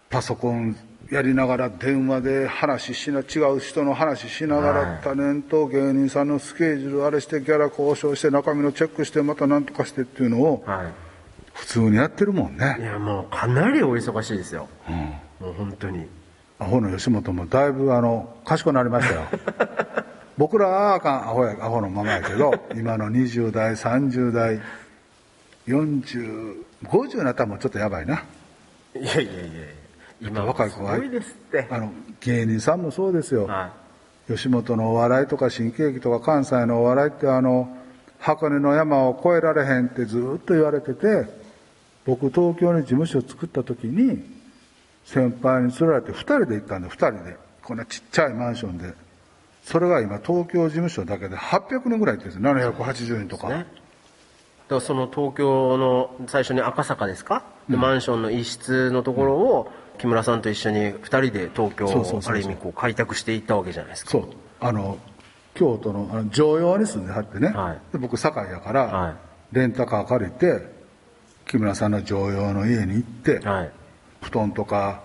[0.09, 0.75] パソコン
[1.09, 10.89] やりながら電話で話しな違う人の話しながらタレント芸人さんのスケジュールあれしてギャラ交渉して中身のチェックしてまた何とかしてっていうのをは
[11.53, 12.55] 普通にやってるもんい。
[12.55, 14.69] いねや、もうかなりお忙しいですよ。
[15.41, 16.05] もう本当に。
[16.59, 19.21] アホの吉本もだいぶあの賢くなりましたよ。
[20.37, 24.61] 僕らはあかんアホやアホのままやけど今の20代30代
[25.67, 28.23] 4050になったらもうちょっとやばいな。
[28.95, 29.31] いやいやいや
[30.21, 30.93] 今若い子は。
[30.93, 31.67] すごいですって。
[31.71, 33.71] あの芸人さんもそうですよ、は
[34.27, 37.75] 吉本のお笑いとか新喜劇とか関西のお笑いってあの
[38.19, 41.25] 箱根の山を越えられへんってずっと言われてて
[42.05, 44.30] 僕東京に事務所を作った時に
[45.05, 47.51] 先輩に連れられて2人で行ったんで2人で。
[47.63, 48.93] こんなちっちゃいマンションで。
[49.63, 52.73] それが今東京事務所だけで800人ぐらい行ってるんですよ。
[52.73, 53.55] 780人とか、ね。
[53.55, 53.67] だか
[54.69, 64.11] らその東京の最初に赤坂ですか、でマンションの一室のところを木村さんと一緒に2人で東京をある意味こう開拓していったわけじゃないですか。
[64.11, 64.23] そう。
[64.59, 64.97] あの
[65.53, 67.79] 京都のあの常陽に住んではってね、はい。
[67.91, 69.15] で僕堺やから、はい。
[69.51, 70.61] レンタカー借りて
[71.45, 73.71] 木村さんの常陽の家に行って、はい。
[74.21, 75.03] 布団とか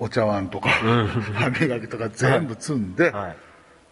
[0.00, 3.36] お茶碗とか歯磨きとか全部積んで、はい。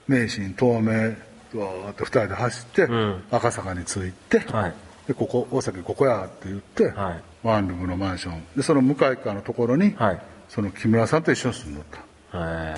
[0.08, 1.16] 名神東名
[1.54, 3.24] わーって二人で走って、ん。
[3.30, 4.74] 赤坂に着いて、はい。
[5.06, 7.22] でここ大崎ここやって言って、はい。
[7.42, 8.42] ワンルームのマンション。
[8.56, 10.20] でその向かい側のところに、はい。
[10.48, 12.06] その木村さんと一緒に住んどった。
[12.38, 12.74] へ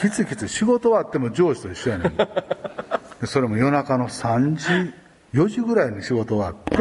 [0.00, 2.16] きついきつい仕事はあっても上司と一緒やねん。
[3.20, 4.94] でそれも夜中の3時
[5.34, 6.76] 4時ぐらいに仕事終わって。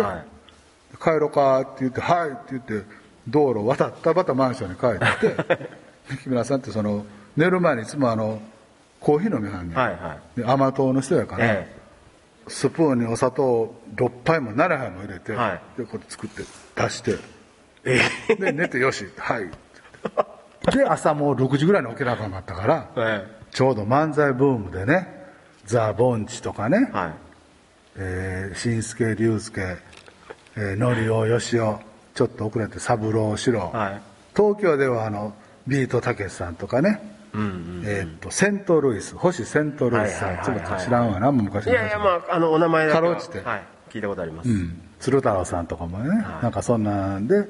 [1.02, 2.86] 帰ろうかって言って、はいって言って、
[3.30, 5.70] 道路渡ったまたマンションに帰って、
[6.24, 7.06] 木村さんってその、
[7.38, 8.42] 寝る前にいつもあの、
[9.00, 9.78] コーヒー飲みはんねん。
[9.78, 11.80] はいはで甘党の人やから、え
[12.48, 16.44] スプーンにお砂糖6杯も7杯も入れて、はいで、こうやって作って
[16.76, 17.16] 出して、
[17.86, 18.00] え。
[18.30, 19.50] えで、寝てよし、はい。
[20.76, 23.40] で、朝もう6時ぐらいに起きなあかんかったから、え。
[23.52, 25.08] ちょうど漫才ブームでね、
[25.66, 27.14] ザ・ボンチとかね、はい。
[27.96, 29.78] えー、新助龍介、
[30.56, 31.80] えー、のりおよしお、
[32.20, 34.02] ちょっと遅れて三郎四郎、はい。
[34.36, 35.34] 東京ではあの、
[35.68, 37.00] ビートたけしさんとかね、
[37.86, 40.64] えーっと、セントルイス、星セントルイスさん、ちょはいはいはい。
[40.66, 41.80] はいっと知らんわな、昔の話。
[41.80, 43.02] いやいや、まあ、あの、お名前だけは。
[43.02, 43.40] かろうじて。
[43.40, 43.64] はい。
[43.90, 44.50] 聞いたことあります。
[44.50, 46.10] うん、鶴太郎さんとかもね、
[46.42, 47.48] なんかそんなんで、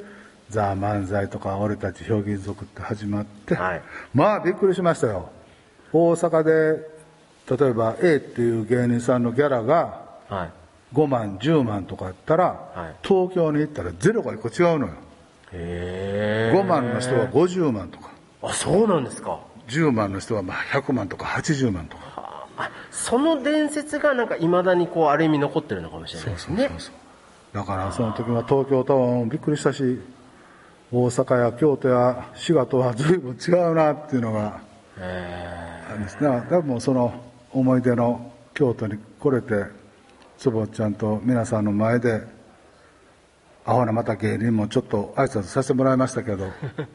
[0.52, 3.82] ザ・漫才とか、俺たちひょうきん族って始まって、はい。
[4.14, 5.32] まあびっくりしましたよ。
[5.92, 10.59] 大阪で、例えば A っていう芸人さんのギャラがはい。
[10.94, 14.94] 5万、10万とかやったら、はい東京に行ったらゼロが1個違うのよ。
[15.52, 18.12] へ5万の人は50万とか、
[18.42, 19.40] あ、そうなんですか。
[19.68, 22.48] 10万の人はまあ100万とか80万とか。
[22.58, 26.70] あ、その伝説がなんか未だにこう、ある意味残ってるのかもしれないですね。
[27.54, 30.02] だからその時は東京タワーもびっくりしたし、
[30.92, 34.60] 大阪や京都や滋賀とは随分違うなっていうのが
[34.98, 36.28] あるんですね。
[36.28, 37.14] だからもうその
[37.52, 39.66] 思い出の京都に来れて、
[40.40, 42.22] 坪ちゃんと皆さんの前で、
[43.66, 46.48] アホなまた芸人もちょっと挨拶させてもらいましたけど、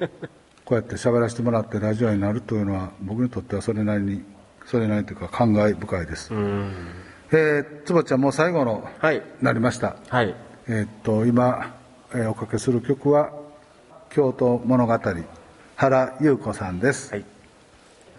[0.65, 4.25] こうやって喋らせてもらってラジオになるというのは僕にとってはそれなりに、
[4.65, 6.33] それなりにというか感慨深いです。
[6.33, 9.97] えー、坪ちゃんもう最後の、はいなりました。
[10.09, 10.35] はい。
[10.67, 11.75] えーっと、今、
[12.15, 13.31] えーおかけする曲は、
[14.09, 14.99] 京都物語、
[15.77, 17.13] 原優子さんです。
[17.13, 17.25] はい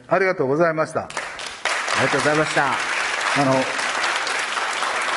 [0.07, 1.05] ありがとうございました。
[1.05, 1.07] あ
[2.01, 2.65] りがとうございました。
[2.67, 3.84] あの、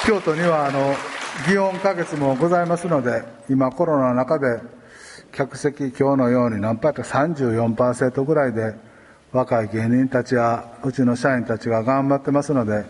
[0.06, 0.94] 京都には、あの、
[1.46, 4.60] 祇園花月もございますので、今コロナの中で、
[5.32, 8.74] 客席今日のように何パーか34%ぐらいで、
[9.32, 12.84] 若い芸人たちや、うちの社員たちが頑張ってますので、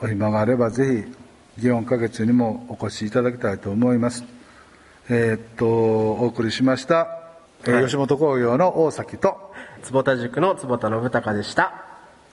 [0.00, 1.04] お暇があればぜ
[1.58, 4.24] ひ、祇園花月にもお越しいただきたいと思います。
[5.08, 7.08] えーっと、お送りしました、
[7.64, 11.84] えーはい吉本興業の大崎と、坪田塾の坪田信孝でした。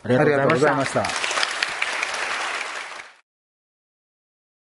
[0.03, 0.93] ありがとうございまし。
[0.93, 1.32] た。